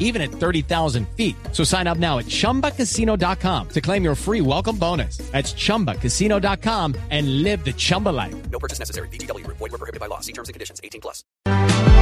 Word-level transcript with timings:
even 0.00 0.20
at 0.20 0.32
30,000 0.32 1.06
feet. 1.16 1.36
So 1.52 1.62
sign 1.62 1.86
up 1.86 1.98
now 1.98 2.18
at 2.18 2.26
chumbacasino.com 2.26 3.68
to 3.68 3.80
claim 3.80 4.02
your 4.02 4.16
free 4.16 4.40
welcome 4.40 4.76
bonus. 4.76 5.18
That's 5.30 5.54
chumbacasino.com 5.54 6.96
and 7.10 7.44
live 7.44 7.64
the 7.64 7.72
Chumba 7.72 8.08
life. 8.08 8.34
No 8.50 8.58
purchase 8.58 8.80
necessary. 8.80 9.08
BGW. 9.12 9.46
Void 9.46 9.60
were 9.60 9.78
prohibited 9.78 10.00
by 10.00 10.06
law. 10.06 10.18
See 10.18 10.32
terms 10.32 10.48
and 10.48 10.54
conditions. 10.54 10.80
18 10.82 11.00
plus. 11.00 11.24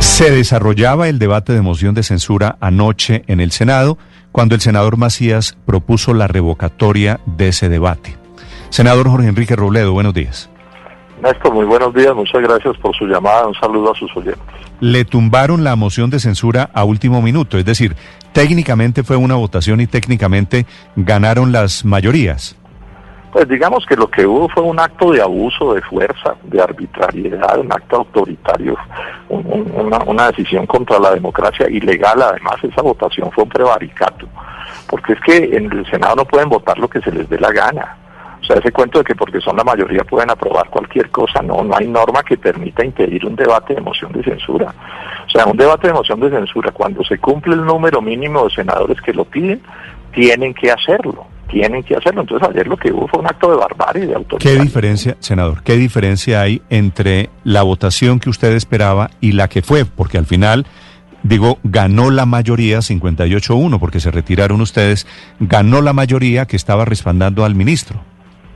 Se 0.00 0.30
desarrollaba 0.30 1.08
el 1.08 1.18
debate 1.18 1.52
de 1.52 1.60
moción 1.60 1.94
de 1.94 2.02
censura 2.02 2.56
anoche 2.60 3.24
en 3.26 3.40
el 3.40 3.52
Senado 3.52 3.98
cuando 4.32 4.54
el 4.54 4.60
senador 4.60 4.96
Macías 4.96 5.56
propuso 5.66 6.14
la 6.14 6.26
revocatoria 6.26 7.20
de 7.26 7.48
ese 7.48 7.68
debate. 7.68 8.16
Senador 8.70 9.08
Jorge 9.08 9.28
Enrique 9.28 9.56
Robledo, 9.56 9.92
buenos 9.92 10.14
días. 10.14 10.50
Néstor, 11.22 11.52
muy 11.52 11.64
buenos 11.64 11.92
días, 11.94 12.14
muchas 12.14 12.40
gracias 12.42 12.76
por 12.78 12.94
su 12.96 13.06
llamada, 13.06 13.46
un 13.48 13.54
saludo 13.54 13.92
a 13.92 13.94
sus 13.96 14.14
oyentes. 14.16 14.40
Le 14.80 15.04
tumbaron 15.04 15.64
la 15.64 15.74
moción 15.74 16.10
de 16.10 16.20
censura 16.20 16.70
a 16.72 16.84
último 16.84 17.20
minuto, 17.20 17.58
es 17.58 17.64
decir, 17.64 17.96
técnicamente 18.32 19.02
fue 19.02 19.16
una 19.16 19.34
votación 19.34 19.80
y 19.80 19.86
técnicamente 19.88 20.64
ganaron 20.94 21.50
las 21.50 21.84
mayorías. 21.84 22.54
Pues 23.32 23.46
digamos 23.48 23.84
que 23.86 23.96
lo 23.96 24.08
que 24.08 24.24
hubo 24.26 24.48
fue 24.48 24.62
un 24.62 24.78
acto 24.80 25.10
de 25.12 25.20
abuso 25.20 25.74
de 25.74 25.82
fuerza, 25.82 26.34
de 26.44 26.62
arbitrariedad, 26.62 27.58
un 27.58 27.70
acto 27.72 27.96
autoritario, 27.96 28.76
un- 29.28 29.44
un- 29.46 29.72
una, 29.86 29.98
una 30.06 30.28
decisión 30.28 30.66
contra 30.66 30.98
la 30.98 31.10
democracia 31.14 31.68
ilegal. 31.68 32.22
Además, 32.22 32.54
esa 32.62 32.80
votación 32.80 33.30
fue 33.32 33.44
un 33.44 33.50
prevaricato, 33.50 34.26
porque 34.88 35.12
es 35.14 35.20
que 35.20 35.56
en 35.56 35.70
el 35.70 35.84
Senado 35.90 36.16
no 36.16 36.24
pueden 36.24 36.48
votar 36.48 36.78
lo 36.78 36.88
que 36.88 37.00
se 37.02 37.10
les 37.12 37.28
dé 37.28 37.38
la 37.38 37.50
gana. 37.52 37.96
Sea, 38.48 38.60
ese 38.60 38.72
cuento 38.72 39.00
de 39.00 39.04
que 39.04 39.14
porque 39.14 39.42
son 39.42 39.58
la 39.58 39.64
mayoría 39.64 40.04
pueden 40.04 40.30
aprobar 40.30 40.70
cualquier 40.70 41.10
cosa, 41.10 41.42
no, 41.42 41.62
no 41.62 41.76
hay 41.76 41.86
norma 41.86 42.22
que 42.22 42.38
permita 42.38 42.82
impedir 42.82 43.26
un 43.26 43.36
debate 43.36 43.74
de 43.74 43.82
moción 43.82 44.10
de 44.12 44.22
censura. 44.22 44.74
O 45.26 45.30
sea, 45.30 45.44
un 45.44 45.56
debate 45.58 45.88
de 45.88 45.92
moción 45.92 46.18
de 46.18 46.30
censura, 46.30 46.70
cuando 46.70 47.04
se 47.04 47.18
cumple 47.18 47.52
el 47.54 47.66
número 47.66 48.00
mínimo 48.00 48.44
de 48.44 48.54
senadores 48.54 49.02
que 49.02 49.12
lo 49.12 49.26
piden, 49.26 49.60
tienen 50.14 50.54
que 50.54 50.70
hacerlo, 50.70 51.26
tienen 51.50 51.82
que 51.82 51.94
hacerlo. 51.94 52.22
Entonces 52.22 52.48
ayer 52.48 52.66
lo 52.66 52.78
que 52.78 52.90
hubo 52.90 53.06
fue 53.06 53.20
un 53.20 53.26
acto 53.26 53.50
de 53.50 53.58
barbarie, 53.58 54.02
de 54.02 54.08
¿Qué 54.08 54.14
autoridad. 54.14 54.62
diferencia, 54.62 55.16
senador, 55.20 55.62
qué 55.62 55.76
diferencia 55.76 56.40
hay 56.40 56.62
entre 56.70 57.28
la 57.44 57.62
votación 57.62 58.18
que 58.18 58.30
usted 58.30 58.54
esperaba 58.54 59.10
y 59.20 59.32
la 59.32 59.48
que 59.48 59.60
fue? 59.60 59.84
Porque 59.84 60.16
al 60.16 60.24
final, 60.24 60.64
digo, 61.22 61.58
ganó 61.64 62.10
la 62.10 62.24
mayoría 62.24 62.78
58-1, 62.78 63.78
porque 63.78 64.00
se 64.00 64.10
retiraron 64.10 64.62
ustedes, 64.62 65.06
ganó 65.38 65.82
la 65.82 65.92
mayoría 65.92 66.46
que 66.46 66.56
estaba 66.56 66.86
respaldando 66.86 67.44
al 67.44 67.54
ministro. 67.54 68.00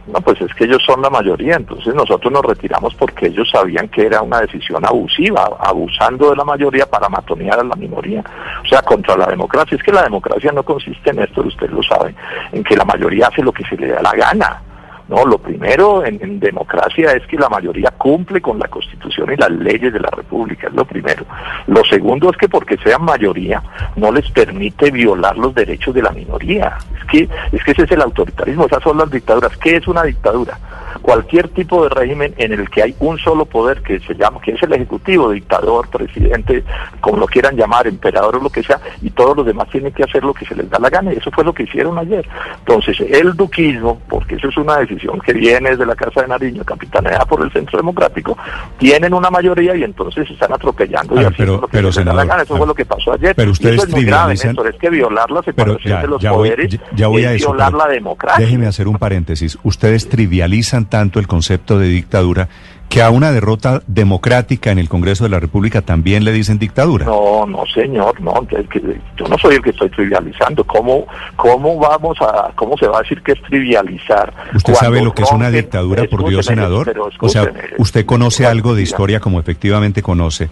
No, 0.06 0.20
pues 0.20 0.40
es 0.40 0.52
que 0.54 0.64
ellos 0.64 0.82
son 0.84 1.00
la 1.00 1.10
mayoría, 1.10 1.54
entonces 1.54 1.94
nosotros 1.94 2.32
nos 2.32 2.44
retiramos 2.44 2.92
porque 2.94 3.26
ellos 3.26 3.48
sabían 3.50 3.88
que 3.88 4.06
era 4.06 4.20
una 4.20 4.40
decisión 4.40 4.84
abusiva, 4.84 5.48
abusando 5.60 6.30
de 6.30 6.36
la 6.36 6.44
mayoría 6.44 6.86
para 6.86 7.08
matonear 7.08 7.60
a 7.60 7.64
la 7.64 7.76
minoría, 7.76 8.22
o 8.64 8.66
sea, 8.66 8.82
contra 8.82 9.16
la 9.16 9.26
democracia. 9.26 9.76
Es 9.76 9.82
que 9.82 9.92
la 9.92 10.02
democracia 10.02 10.50
no 10.50 10.64
consiste 10.64 11.10
en 11.10 11.20
esto, 11.20 11.42
usted 11.42 11.70
lo 11.70 11.82
sabe, 11.84 12.14
en 12.50 12.64
que 12.64 12.76
la 12.76 12.84
mayoría 12.84 13.28
hace 13.28 13.42
lo 13.42 13.52
que 13.52 13.64
se 13.64 13.76
le 13.76 13.88
da 13.88 14.02
la 14.02 14.12
gana. 14.12 14.62
No, 15.12 15.26
lo 15.26 15.36
primero 15.36 16.06
en, 16.06 16.40
democracia 16.40 17.12
es 17.12 17.26
que 17.26 17.36
la 17.36 17.50
mayoría 17.50 17.90
cumple 17.98 18.40
con 18.40 18.58
la 18.58 18.66
Constitución 18.66 19.30
y 19.30 19.36
las 19.36 19.50
leyes 19.50 19.92
de 19.92 20.00
la 20.00 20.08
República, 20.08 20.68
es 20.68 20.72
lo 20.72 20.86
primero. 20.86 21.26
Lo 21.66 21.84
segundo 21.84 22.30
es 22.30 22.36
que 22.38 22.48
porque 22.48 22.78
sean 22.78 23.04
mayoría 23.04 23.62
no 23.96 24.10
les 24.10 24.30
permite 24.30 24.90
violar 24.90 25.36
los 25.36 25.54
derechos 25.54 25.94
de 25.94 26.00
la 26.00 26.12
minoría. 26.12 26.78
Es 26.98 27.04
que, 27.10 27.28
es 27.52 27.62
que 27.62 27.72
ese 27.72 27.82
es 27.82 27.90
el 27.90 28.00
autoritarismo, 28.00 28.64
esas 28.64 28.82
son 28.82 28.96
las 28.96 29.10
dictaduras. 29.10 29.54
¿Qué 29.58 29.76
es 29.76 29.86
una 29.86 30.02
dictadura? 30.02 30.58
Cualquier 31.02 31.48
tipo 31.48 31.82
de 31.82 31.90
régimen 31.90 32.32
en 32.38 32.52
el 32.52 32.70
que 32.70 32.82
hay 32.82 32.94
un 33.00 33.18
solo 33.18 33.44
poder 33.44 33.82
que 33.82 34.00
se 34.00 34.14
llama, 34.14 34.40
que 34.40 34.52
es 34.52 34.62
el 34.62 34.72
ejecutivo, 34.72 35.30
dictador, 35.30 35.90
presidente, 35.90 36.64
como 37.00 37.18
lo 37.18 37.26
quieran 37.26 37.56
llamar, 37.56 37.86
emperador 37.86 38.36
o 38.36 38.40
lo 38.40 38.48
que 38.50 38.62
sea, 38.62 38.80
y 39.02 39.10
todos 39.10 39.36
los 39.36 39.44
demás 39.44 39.68
tienen 39.68 39.92
que 39.92 40.04
hacer 40.04 40.24
lo 40.24 40.32
que 40.32 40.46
se 40.46 40.54
les 40.54 40.70
da 40.70 40.78
la 40.78 40.88
gana, 40.88 41.12
y 41.12 41.18
eso 41.18 41.30
fue 41.30 41.44
lo 41.44 41.52
que 41.52 41.64
hicieron 41.64 41.98
ayer. 41.98 42.26
Entonces, 42.60 42.98
el 43.00 43.34
duquismo, 43.34 44.00
porque 44.08 44.36
eso 44.36 44.48
es 44.48 44.56
una 44.56 44.78
decisión 44.78 45.01
que 45.24 45.32
viene 45.32 45.70
desde 45.70 45.86
la 45.86 45.94
Casa 45.94 46.22
de 46.22 46.28
Nariño, 46.28 46.64
capitaneada 46.64 47.24
por 47.24 47.42
el 47.42 47.50
Centro 47.52 47.78
Democrático, 47.78 48.36
tienen 48.78 49.14
una 49.14 49.30
mayoría 49.30 49.74
y 49.76 49.82
entonces 49.84 50.28
están 50.30 50.52
atropellando 50.52 51.14
y 51.14 51.18
A 51.18 51.22
ver, 51.22 51.32
haciendo 51.32 51.52
pero- 51.54 51.60
lo 51.62 51.68
que 51.68 51.72
pero, 51.78 51.92
se 51.92 52.00
senador, 52.00 52.26
gana. 52.26 52.42
Eso 52.42 52.54
a 52.54 52.56
fue 52.56 52.58
ver, 52.60 52.68
lo 52.68 52.74
que 52.74 52.84
pasó 52.84 53.12
ayer. 53.12 53.34
pero 53.34 53.48
Y 53.48 53.52
ustedes 53.52 53.74
eso 53.76 53.86
es 53.86 53.92
muy 53.92 54.04
grave, 54.04 54.34
Néstor, 54.34 54.68
es 54.68 54.76
que 54.76 54.90
violar 54.90 55.30
la 55.30 55.42
separación 55.42 55.94
ya, 55.94 56.00
de 56.02 56.08
los 56.08 56.22
ya 56.22 56.30
voy, 56.32 56.48
poderes 56.50 56.70
ya, 56.72 56.80
ya 56.94 57.06
voy 57.08 57.22
es 57.22 57.28
a 57.28 57.32
eso. 57.34 57.48
violar 57.52 57.72
la 57.72 57.88
democracia. 57.88 58.44
Déjeme 58.44 58.66
hacer 58.66 58.88
un 58.88 58.98
paréntesis. 58.98 59.58
Ustedes 59.62 60.08
trivializan 60.08 60.86
tanto 60.86 61.18
el 61.18 61.26
concepto 61.26 61.78
de 61.78 61.88
dictadura 61.88 62.48
que 62.92 63.00
a 63.00 63.08
una 63.08 63.32
derrota 63.32 63.82
democrática 63.86 64.70
en 64.70 64.78
el 64.78 64.86
Congreso 64.86 65.24
de 65.24 65.30
la 65.30 65.40
República 65.40 65.80
también 65.80 66.24
le 66.26 66.32
dicen 66.32 66.58
dictadura. 66.58 67.06
No, 67.06 67.46
no, 67.46 67.64
señor, 67.72 68.20
no, 68.20 68.46
yo 69.16 69.28
no 69.28 69.38
soy 69.38 69.54
el 69.54 69.62
que 69.62 69.70
estoy 69.70 69.88
trivializando. 69.88 70.62
¿Cómo, 70.64 71.06
cómo 71.36 71.78
vamos 71.78 72.18
a, 72.20 72.50
cómo 72.54 72.76
se 72.76 72.86
va 72.86 72.98
a 72.98 73.00
decir 73.00 73.22
que 73.22 73.32
es 73.32 73.40
trivializar? 73.44 74.34
¿Usted 74.54 74.74
sabe 74.74 75.00
lo 75.00 75.14
que 75.14 75.22
es 75.22 75.32
una 75.32 75.50
dictadura, 75.50 76.04
por 76.04 76.28
Dios, 76.28 76.44
senador? 76.44 76.94
O 77.18 77.30
sea, 77.30 77.50
¿usted 77.78 78.04
conoce 78.04 78.44
algo 78.44 78.74
de 78.74 78.82
historia 78.82 79.20
como 79.20 79.40
efectivamente 79.40 80.02
conoce? 80.02 80.50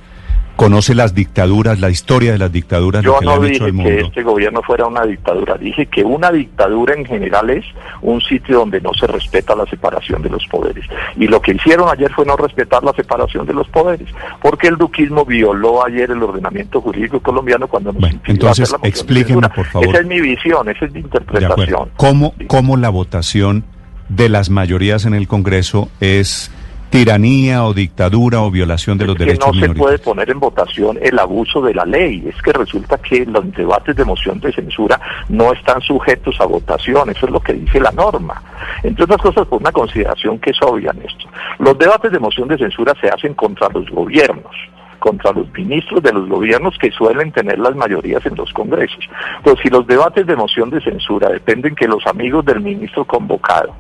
¿Conoce 0.61 0.95
las 0.95 1.15
dictaduras, 1.15 1.81
la 1.81 1.89
historia 1.89 2.33
de 2.33 2.39
las 2.39 2.53
dictaduras, 2.53 3.03
lo 3.03 3.15
Yo 3.15 3.21
le 3.21 3.27
no 3.27 3.45
hecho 3.47 3.65
dije 3.65 3.83
que 3.83 4.01
este 4.01 4.23
gobierno 4.23 4.61
fuera 4.61 4.87
una 4.87 5.07
dictadura, 5.07 5.57
dije 5.57 5.87
que 5.87 6.05
una 6.05 6.31
dictadura 6.31 6.93
en 6.95 7.07
general 7.07 7.49
es 7.49 7.65
un 8.03 8.21
sitio 8.21 8.59
donde 8.59 8.79
no 8.83 8.93
se 8.93 9.07
respeta 9.07 9.57
la 9.57 9.65
separación 9.65 10.21
de 10.21 10.29
los 10.29 10.47
poderes. 10.49 10.85
Y 11.17 11.29
lo 11.29 11.41
que 11.41 11.53
hicieron 11.53 11.89
ayer 11.89 12.13
fue 12.13 12.27
no 12.27 12.37
respetar 12.37 12.85
la 12.85 12.93
separación 12.93 13.47
de 13.47 13.55
los 13.55 13.69
poderes, 13.69 14.09
porque 14.43 14.69
el 14.69 14.77
duquismo 14.77 15.25
violó 15.25 15.83
ayer 15.83 16.11
el 16.11 16.23
ordenamiento 16.23 16.83
jurídico 16.83 17.21
colombiano 17.21 17.67
cuando 17.67 17.93
nos 17.95 18.03
Bueno, 18.03 18.21
entonces, 18.27 18.69
censura. 18.69 19.49
por 19.49 19.65
favor. 19.65 19.89
Esa 19.89 20.01
es 20.01 20.07
mi 20.07 20.21
visión, 20.21 20.69
esa 20.69 20.85
es 20.85 20.93
mi 20.93 21.01
interpretación. 21.01 21.89
¿Cómo, 21.97 22.35
¿Cómo 22.49 22.77
la 22.77 22.91
votación 22.91 23.65
de 24.11 24.29
las 24.29 24.51
mayorías 24.51 25.07
en 25.07 25.15
el 25.15 25.27
Congreso 25.27 25.89
es 26.01 26.51
tiranía 26.91 27.65
o 27.65 27.73
dictadura 27.73 28.43
o 28.43 28.51
violación 28.51 28.99
de 28.99 29.07
los 29.07 29.15
Es 29.15 29.19
que 29.19 29.25
derechos 29.25 29.57
no 29.57 29.61
se 29.61 29.75
puede 29.75 29.99
poner 29.99 30.31
en 30.31 30.41
votación 30.41 30.99
el 31.01 31.19
abuso 31.19 31.63
de 31.63 31.73
la 31.73 31.85
ley. 31.85 32.25
Es 32.29 32.43
que 32.43 32.53
resulta 32.53 32.99
que 32.99 33.25
los 33.25 33.51
debates 33.53 33.97
de 33.97 34.05
moción 34.05 34.41
de 34.41 34.53
censura 34.53 35.01
no 35.29 35.53
están 35.53 35.81
sujetos 35.81 36.37
a 36.41 36.47
votación. 36.47 37.09
Eso 37.11 37.27
es 37.27 37.33
lo 37.33 37.41
que 37.41 37.55
dice 37.55 37.81
la 37.81 37.93
norma. 37.93 38.43
Entre 38.83 39.05
otras 39.05 39.23
cosas, 39.23 39.47
por 39.47 39.61
una 39.61 39.73
consideración 39.73 40.39
que 40.41 40.51
es 40.51 40.61
obvia 40.63 40.91
en 40.91 41.03
esto. 41.03 41.27
Los 41.61 41.79
debates 41.79 42.11
de 42.11 42.19
moción 42.19 42.49
de 42.49 42.59
censura 42.59 42.95
se 43.01 43.09
hacen 43.09 43.35
contra 43.35 43.69
los 43.69 43.89
gobiernos 43.91 44.55
contra 45.01 45.33
los 45.33 45.51
ministros 45.55 46.03
de 46.03 46.13
los 46.13 46.29
gobiernos 46.29 46.77
que 46.79 46.91
suelen 46.91 47.33
tener 47.33 47.59
las 47.59 47.75
mayorías 47.75 48.25
en 48.27 48.37
los 48.37 48.53
congresos. 48.53 49.09
Pues 49.43 49.57
si 49.63 49.71
los 49.71 49.87
debates 49.87 50.27
de 50.27 50.37
moción 50.37 50.69
de 50.69 50.81
censura 50.83 51.31
dependen 51.31 51.75
que 51.75 51.89
los 51.89 52.07
amigos 52.07 52.45
del 52.45 52.61
ministro 52.61 53.07
convocado 53.07 53.75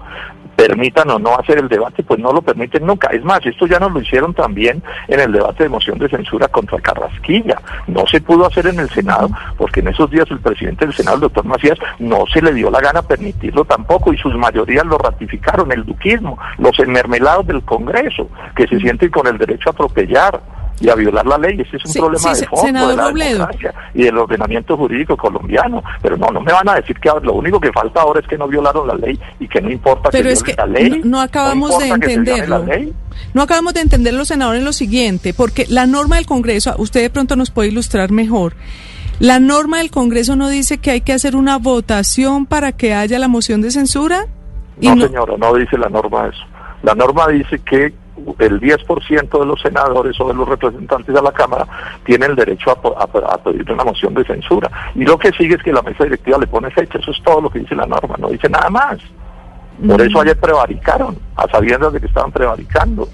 permitan 0.60 1.08
o 1.10 1.18
no 1.18 1.38
hacer 1.38 1.58
el 1.58 1.68
debate, 1.68 2.02
pues 2.02 2.20
no 2.20 2.32
lo 2.32 2.42
permiten 2.42 2.86
nunca. 2.86 3.08
Es 3.08 3.24
más, 3.24 3.44
esto 3.44 3.66
ya 3.66 3.78
nos 3.78 3.92
lo 3.92 4.00
hicieron 4.00 4.34
también 4.34 4.82
en 5.08 5.20
el 5.20 5.32
debate 5.32 5.64
de 5.64 5.68
moción 5.70 5.98
de 5.98 6.08
censura 6.08 6.48
contra 6.48 6.78
Carrasquilla. 6.80 7.60
No 7.86 8.06
se 8.06 8.20
pudo 8.20 8.46
hacer 8.46 8.66
en 8.66 8.78
el 8.78 8.90
Senado 8.90 9.30
porque 9.56 9.80
en 9.80 9.88
esos 9.88 10.10
días 10.10 10.30
el 10.30 10.40
presidente 10.40 10.84
del 10.84 10.94
Senado, 10.94 11.16
el 11.16 11.22
doctor 11.22 11.44
Macías, 11.46 11.78
no 11.98 12.24
se 12.32 12.42
le 12.42 12.52
dio 12.52 12.70
la 12.70 12.80
gana 12.80 13.02
permitirlo 13.02 13.64
tampoco 13.64 14.12
y 14.12 14.18
sus 14.18 14.34
mayorías 14.34 14.84
lo 14.84 14.98
ratificaron, 14.98 15.72
el 15.72 15.84
duquismo, 15.84 16.38
los 16.58 16.78
enmermelados 16.78 17.46
del 17.46 17.62
Congreso, 17.62 18.28
que 18.54 18.66
se 18.66 18.78
sienten 18.78 19.10
con 19.10 19.26
el 19.26 19.38
derecho 19.38 19.70
a 19.70 19.72
atropellar 19.72 20.40
y 20.80 20.88
a 20.88 20.94
violar 20.94 21.26
la 21.26 21.38
ley. 21.38 21.60
Ese 21.60 21.76
es 21.76 21.84
un 21.84 21.92
Sí, 21.92 21.98
problema 21.98 22.34
sí, 22.34 22.40
de 22.40 22.46
fondo 22.48 22.88
de 22.88 22.96
la 22.96 23.08
Robledo. 23.08 23.32
democracia 23.38 23.74
y 23.94 24.02
del 24.04 24.18
ordenamiento 24.18 24.76
jurídico 24.76 25.16
colombiano. 25.16 25.82
Pero 26.02 26.16
no, 26.16 26.26
no 26.28 26.40
me 26.40 26.52
van 26.52 26.68
a 26.68 26.74
decir 26.76 26.98
que 26.98 27.10
lo 27.22 27.34
único 27.34 27.60
que 27.60 27.70
falta 27.72 28.00
ahora 28.02 28.20
es 28.20 28.26
que 28.26 28.38
no 28.38 28.48
violaron 28.48 28.88
la 28.88 28.94
ley 28.94 29.18
y 29.38 29.46
que 29.48 29.60
no 29.60 29.70
importa 29.70 30.08
Pero 30.10 30.28
que 30.28 30.32
es 30.32 30.42
que 30.42 30.54
la 30.54 30.66
ley. 30.66 30.90
no, 31.04 31.10
no 31.10 31.20
acabamos 31.20 31.78
de 31.78 31.88
entenderlo. 31.88 32.64
No 33.34 33.42
acabamos 33.42 33.74
de 33.74 33.80
entenderlo, 33.82 34.24
senador, 34.24 34.56
en 34.56 34.64
lo 34.64 34.72
siguiente, 34.72 35.34
porque 35.34 35.66
la 35.68 35.86
norma 35.86 36.16
del 36.16 36.26
Congreso, 36.26 36.74
usted 36.78 37.02
de 37.02 37.10
pronto 37.10 37.36
nos 37.36 37.50
puede 37.50 37.68
ilustrar 37.68 38.10
mejor. 38.10 38.54
La 39.18 39.38
norma 39.38 39.78
del 39.78 39.90
Congreso 39.90 40.34
no 40.36 40.48
dice 40.48 40.78
que 40.78 40.90
hay 40.92 41.00
que 41.02 41.12
hacer 41.12 41.36
una 41.36 41.58
votación 41.58 42.46
para 42.46 42.72
que 42.72 42.94
haya 42.94 43.18
la 43.18 43.28
moción 43.28 43.60
de 43.60 43.70
censura. 43.70 44.26
No- 44.80 44.96
señora, 45.06 45.34
no 45.36 45.54
dice 45.54 45.76
la 45.76 45.90
norma 45.90 46.28
eso. 46.28 46.42
La 46.82 46.94
norma 46.94 47.28
dice 47.28 47.58
que 47.58 47.92
el 48.40 48.60
10% 48.60 49.38
de 49.38 49.46
los 49.46 49.60
senadores 49.60 50.20
o 50.20 50.28
de 50.28 50.34
los 50.34 50.48
representantes 50.48 51.14
de 51.14 51.22
la 51.22 51.32
Cámara 51.32 51.66
tienen 52.04 52.30
el 52.30 52.36
derecho 52.36 52.70
a, 52.70 52.80
po- 52.80 52.96
a, 52.98 53.04
a 53.04 53.38
pedir 53.38 53.70
una 53.70 53.84
moción 53.84 54.14
de 54.14 54.24
censura. 54.24 54.70
Y 54.94 55.04
lo 55.04 55.18
que 55.18 55.30
sigue 55.32 55.54
es 55.56 55.62
que 55.62 55.72
la 55.72 55.82
mesa 55.82 56.04
directiva 56.04 56.38
le 56.38 56.46
pone 56.46 56.70
fecha. 56.70 56.98
Eso 56.98 57.10
es 57.10 57.22
todo 57.22 57.40
lo 57.42 57.50
que 57.50 57.60
dice 57.60 57.74
la 57.74 57.86
norma, 57.86 58.16
no 58.18 58.28
dice 58.28 58.48
nada 58.48 58.68
más. 58.70 58.98
Por 59.86 59.98
Mm. 60.02 60.06
eso 60.08 60.20
ayer 60.20 60.38
prevaricaron, 60.38 61.16
a 61.36 61.48
sabiendas 61.48 61.92
de 61.92 62.00
que 62.00 62.06
estaban 62.06 62.30
prevaricando. 62.32 63.08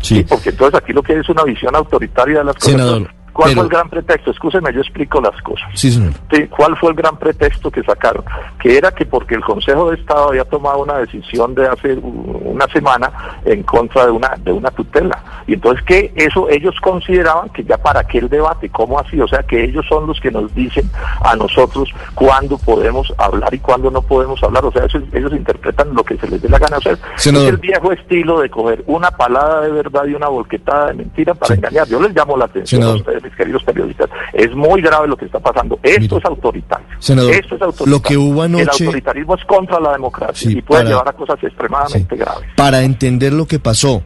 Sí. 0.00 0.24
Porque 0.28 0.50
entonces 0.50 0.78
aquí 0.80 0.92
lo 0.92 1.02
que 1.02 1.12
hay 1.14 1.20
es 1.20 1.28
una 1.28 1.44
visión 1.44 1.74
autoritaria 1.76 2.38
de 2.38 2.44
las 2.44 2.54
cosas. 2.56 2.70
Senador, 2.72 3.10
¿Cuál 3.32 3.50
pero- 3.50 3.54
fue 3.54 3.64
el 3.64 3.68
gran 3.70 3.88
pretexto? 3.88 4.30
Escúcheme, 4.30 4.72
yo 4.72 4.80
explico 4.80 5.20
las 5.20 5.40
cosas. 5.42 5.68
Sí, 5.74 5.90
señor. 5.90 6.12
Sí, 6.30 6.46
¿Cuál 6.48 6.76
fue 6.76 6.90
el 6.90 6.96
gran 6.96 7.16
pretexto 7.16 7.70
que 7.70 7.82
sacaron? 7.82 8.24
Que 8.60 8.76
era 8.76 8.92
que 8.92 9.06
porque 9.06 9.34
el 9.34 9.42
Consejo 9.42 9.90
de 9.90 9.96
Estado 9.96 10.28
había 10.28 10.44
tomado 10.44 10.82
una 10.82 10.98
decisión 10.98 11.54
de 11.54 11.66
hace 11.66 11.94
una 11.94 12.66
semana 12.68 13.10
en 13.44 13.62
contra 13.62 14.04
de 14.06 14.10
una 14.12 14.34
de 14.42 14.52
una 14.52 14.70
tutela. 14.70 15.18
Y 15.46 15.54
entonces 15.54 15.84
que 15.84 16.12
eso 16.16 16.48
ellos 16.50 16.74
consideraban 16.80 17.48
que 17.50 17.64
ya 17.64 17.76
para 17.78 18.04
qué 18.04 18.18
el 18.18 18.28
debate, 18.28 18.68
¿cómo 18.68 18.98
así? 18.98 19.20
O 19.20 19.26
sea, 19.28 19.42
que 19.42 19.64
ellos 19.64 19.84
son 19.88 20.06
los 20.06 20.20
que 20.20 20.30
nos 20.30 20.54
dicen 20.54 20.88
a 21.24 21.34
nosotros 21.36 21.88
cuándo 22.14 22.58
podemos 22.58 23.12
hablar 23.18 23.52
y 23.54 23.58
cuándo 23.58 23.90
no 23.90 24.02
podemos 24.02 24.42
hablar. 24.42 24.64
O 24.64 24.72
sea, 24.72 24.84
eso- 24.84 24.98
ellos 25.12 25.32
interpretan 25.32 25.94
lo 25.94 26.04
que 26.04 26.16
se 26.18 26.28
les 26.28 26.40
dé 26.42 26.48
la 26.48 26.58
gana. 26.58 26.78
Sea, 26.80 26.96
Senador. 27.16 27.48
es 27.48 27.54
el 27.54 27.60
viejo 27.60 27.92
estilo 27.92 28.40
de 28.40 28.50
coger 28.50 28.82
una 28.86 29.10
palada 29.10 29.60
de 29.62 29.70
verdad 29.70 30.04
y 30.06 30.14
una 30.14 30.28
volquetada 30.28 30.86
de 30.88 30.94
mentira 30.94 31.34
para 31.34 31.48
Sí. 31.48 31.54
engañar. 31.54 31.86
Yo 31.88 32.00
les 32.00 32.14
llamo 32.14 32.36
la 32.36 32.44
atención 32.46 32.82
a 32.82 32.90
ustedes 32.94 33.21
mis 33.22 33.34
queridos 33.34 33.62
periodistas, 33.64 34.08
es 34.32 34.54
muy 34.54 34.80
grave 34.82 35.08
lo 35.08 35.16
que 35.16 35.24
está 35.26 35.38
pasando. 35.40 35.78
Esto 35.82 36.18
es 36.18 36.24
autoritario. 36.24 36.86
Senador, 36.98 37.32
Esto 37.32 37.54
es 37.56 37.62
autoritario. 37.62 37.90
lo 37.92 38.02
que 38.02 38.16
hubo 38.16 38.44
El 38.44 38.54
anoche- 38.54 38.84
autoritarismo 38.86 39.34
es 39.36 39.44
contra 39.44 39.80
la 39.80 39.92
democracia 39.92 40.50
Sí, 40.50 40.58
y 40.58 40.62
puede 40.62 40.82
para- 40.82 40.90
llevar 40.90 41.08
a 41.08 41.12
cosas 41.12 41.36
extremadamente 41.42 42.14
Sí. 42.14 42.20
graves. 42.20 42.48
Para 42.56 42.82
entender 42.82 43.32
lo 43.32 43.46
que 43.46 43.58
pasó, 43.58 44.02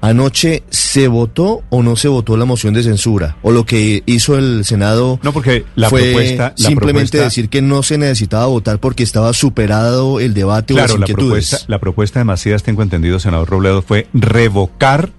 anoche 0.00 0.64
se 0.68 1.06
votó 1.06 1.62
o 1.70 1.82
no 1.82 1.94
se 1.94 2.08
votó 2.08 2.36
la 2.36 2.44
moción 2.44 2.74
de 2.74 2.82
censura, 2.82 3.36
o 3.42 3.52
lo 3.52 3.64
que 3.64 4.02
hizo 4.06 4.36
el 4.36 4.64
Senado 4.64 5.20
No, 5.22 5.32
porque 5.32 5.64
la 5.76 5.88
fue 5.90 6.02
propuesta... 6.02 6.54
la 6.58 6.68
simplemente 6.68 7.10
propuesta- 7.12 7.24
decir 7.24 7.48
que 7.48 7.62
no 7.62 7.82
se 7.84 7.98
necesitaba 7.98 8.46
votar 8.46 8.78
porque 8.80 9.04
estaba 9.04 9.32
superado 9.32 10.18
el 10.18 10.34
debate 10.34 10.74
o 10.74 10.76
Claro, 10.76 10.98
las 10.98 11.08
la 11.10 11.14
propuesta, 11.16 11.58
la 11.68 11.78
propuesta 11.78 12.18
de 12.18 12.24
Macías, 12.24 12.62
tengo 12.64 12.82
entendido, 12.82 13.20
senador 13.20 13.48
Robledo, 13.48 13.82
fue 13.82 14.08
revocar 14.12 15.10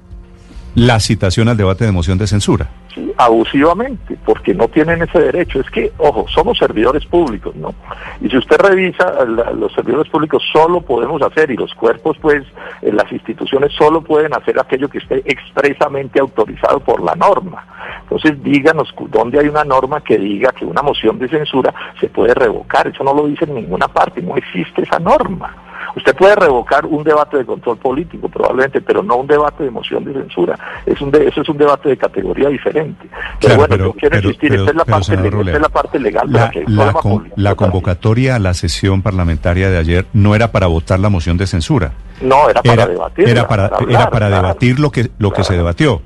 la 0.75 0.99
citación 0.99 1.47
al 1.49 1.55
debate 1.57 1.85
de 1.85 1.91
moción 1.91 2.17
de 2.17 2.27
censura. 2.27 2.71
Sí, 2.93 3.11
abusivamente, 3.17 4.17
porque 4.23 4.53
no 4.53 4.67
tienen 4.67 5.01
ese 5.01 5.19
derecho. 5.19 5.59
Es 5.59 5.69
que, 5.71 5.91
ojo, 5.97 6.27
somos 6.27 6.59
servidores 6.59 7.03
públicos, 7.05 7.55
¿no? 7.55 7.73
Y 8.21 8.29
si 8.29 8.37
usted 8.37 8.57
revisa, 8.59 9.25
la- 9.25 9.49
los 9.51 9.73
servidores 9.73 10.11
públicos 10.11 10.43
solo 10.53 10.79
podemos 10.81 11.19
hacer, 11.23 11.49
y 11.49 11.55
los 11.55 11.73
cuerpos, 11.73 12.17
pues, 12.21 12.43
eh, 12.83 12.91
las 12.91 13.11
instituciones 13.11 13.71
solo 13.73 14.01
pueden 14.01 14.35
hacer 14.35 14.59
aquello 14.59 14.89
que 14.89 14.99
esté 14.99 15.23
expresamente 15.25 16.19
autorizado 16.19 16.79
por 16.81 17.01
la 17.01 17.15
norma. 17.15 17.65
Entonces, 18.03 18.41
díganos 18.43 18.93
dónde 19.09 19.39
hay 19.39 19.47
una 19.47 19.63
norma 19.63 20.01
que 20.01 20.19
diga 20.19 20.51
que 20.51 20.65
una 20.65 20.83
moción 20.83 21.17
de 21.17 21.29
censura 21.29 21.73
se 21.99 22.09
puede 22.09 22.35
revocar. 22.35 22.87
Eso 22.87 23.03
no 23.03 23.13
lo 23.15 23.25
dice 23.25 23.45
en 23.45 23.55
ninguna 23.55 23.87
parte, 23.87 24.21
no 24.21 24.35
existe 24.37 24.83
esa 24.83 24.99
norma. 24.99 25.55
Usted 25.95 26.15
puede 26.15 26.35
revocar 26.35 26.85
un 26.85 27.03
debate 27.03 27.37
de 27.37 27.45
control 27.45 27.77
político, 27.77 28.27
probablemente, 28.29 28.81
pero 28.81 29.03
no 29.03 29.17
un 29.17 29.27
debate 29.27 29.63
de 29.63 29.71
moción 29.71 30.03
de 30.05 30.13
censura. 30.13 30.57
Es 30.85 30.99
un 31.01 31.11
de- 31.11 31.27
eso 31.27 31.41
es 31.41 31.49
un 31.49 31.57
debate 31.57 31.89
de 31.89 31.97
categoría 31.97 32.49
diferente. 32.49 33.07
Pero 33.39 33.55
bueno, 33.55 33.69
pero- 33.69 33.85
yo 33.85 33.93
quiero 33.93 34.15
pero- 34.15 34.27
insistir, 34.29 34.53
esta 34.55 34.71
es 34.71 34.75
la 34.75 34.85
parte, 34.85 35.15
legal, 35.17 35.39
esta 35.41 35.51
es 35.57 35.61
la 35.61 35.69
parte 35.69 35.99
legal 35.99 36.31
de 36.31 36.39
La, 36.67 36.85
la 36.85 36.93
con- 36.93 37.31
la 37.35 37.55
convocatoria 37.55 38.35
a 38.35 38.39
la 38.39 38.53
sesión 38.53 39.01
parlamentaria 39.01 39.69
de 39.69 39.77
ayer 39.77 40.05
no 40.13 40.35
era 40.35 40.51
para 40.51 40.67
votar 40.67 40.99
la 40.99 41.09
moción 41.09 41.37
de 41.37 41.47
censura. 41.47 41.91
No, 42.21 42.49
era 42.49 42.61
para 42.61 42.73
Era, 42.83 42.87
debatir. 42.87 43.29
era 43.29 43.47
para, 43.47 43.65
era 43.89 44.09
para 44.09 44.27
claro. 44.27 44.35
debatir 44.47 44.79
lo 44.79 44.91
que, 44.91 45.09
lo 45.19 45.31
que 45.31 45.43
se 45.43 45.55
debatió. 45.55 46.01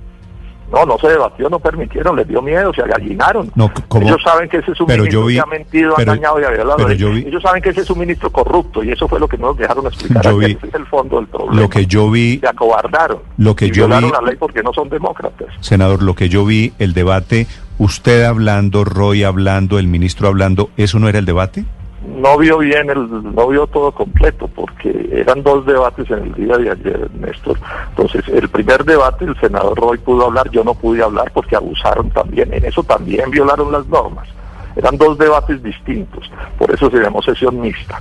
No, 0.72 0.86
no 0.86 0.98
se 1.00 1.08
debatió, 1.08 1.50
no 1.50 1.60
permitieron, 1.60 2.16
les 2.18 2.28
dio 2.28 2.42
miedo, 2.42 2.74
se 2.74 2.82
agallinaron. 2.82 3.50
No. 3.56 3.72
Ellos 4.02 4.22
saben 4.24 4.50
que 4.50 4.58
ese 4.58 4.72
es 4.72 4.82
un 4.82 4.88
Pero 4.88 5.04
ministro 5.04 5.22
yo 5.22 5.28
vi- 5.28 5.34
que 5.36 5.40
ha 5.40 5.46
mentido, 5.46 5.94
pero- 5.96 6.12
ha 6.12 6.16
engañado 6.16 6.42
y 6.42 6.44
ha 6.44 6.50
violado. 6.50 6.86
vi- 6.88 7.26
Ellos 7.28 7.42
saben 7.42 7.62
que 7.62 7.70
ese 7.70 7.82
es 7.82 7.90
un 7.90 8.00
ministro 8.00 8.30
corrupto 8.30 8.84
y 8.84 8.92
eso 8.92 9.08
fue 9.08 9.20
lo 9.20 9.28
que 9.28 9.38
no 9.38 9.48
nos 9.48 9.58
dejaron 9.58 9.86
explicar. 9.88 10.24
Yo 10.26 10.38
vi- 10.38 10.52
Ese 10.52 10.68
es 10.68 10.74
el 10.74 10.86
fondo 10.88 11.18
del 11.18 11.28
problema. 11.28 11.62
Lo 11.62 11.70
que 11.70 11.86
yo 11.86 12.12
vi, 12.12 12.40
Se 12.40 12.48
acobardaron. 12.48 13.20
Lo 13.38 13.56
que 13.56 13.66
y 13.68 13.72
yo 13.72 13.88
violaron 13.88 14.10
vi- 14.10 14.16
la 14.20 14.22
ley 14.28 14.36
porque 14.38 14.62
no 14.62 14.74
son 14.74 14.90
demócratas. 14.90 15.48
senador, 15.62 16.04
lo 16.04 16.16
que 16.16 16.28
yo 16.30 16.46
vi, 16.46 16.74
el 16.80 16.94
debate, 16.94 17.48
usted 17.78 18.24
hablando, 18.26 18.84
Roy 18.84 19.24
hablando, 19.24 19.80
el 19.80 19.88
ministro 19.88 20.28
hablando, 20.28 20.70
¿eso 20.78 21.00
no 21.00 21.08
era 21.08 21.20
el 21.20 21.26
debate? 21.26 21.64
No 22.06 22.38
vio 22.38 22.60
bien, 22.60 22.90
el, 22.90 23.34
no 23.34 23.48
vio 23.48 23.66
todo 23.68 23.92
completo 23.92 24.48
porque 24.48 25.10
eran 25.12 25.42
dos 25.42 25.66
debates 25.66 26.10
en 26.12 26.20
el 26.20 26.34
día 26.34 26.58
de 26.58 26.72
ayer, 26.72 27.10
Néstor. 27.20 27.58
Entonces, 27.90 28.28
el 28.28 28.50
primer 28.50 28.86
debate, 28.86 29.26
el 29.26 29.40
senador 29.40 29.78
Roy 29.78 29.98
pudo 29.98 30.26
hablar, 30.26 30.50
yo 30.52 30.64
no 30.64 30.76
pude 30.76 31.02
hablar 31.02 31.32
porque 31.34 31.56
abusaron 31.56 32.10
también. 32.12 32.54
En 32.54 32.66
eso 32.66 32.84
también 32.84 33.32
violaron 33.32 33.72
las 33.72 33.88
normas. 33.88 34.28
Eran 34.76 34.96
dos 34.98 35.18
debates 35.18 35.64
distintos, 35.64 36.30
por 36.60 36.72
eso 36.72 36.92
se 36.92 37.24
sesión 37.24 37.60
mixta. 37.60 38.00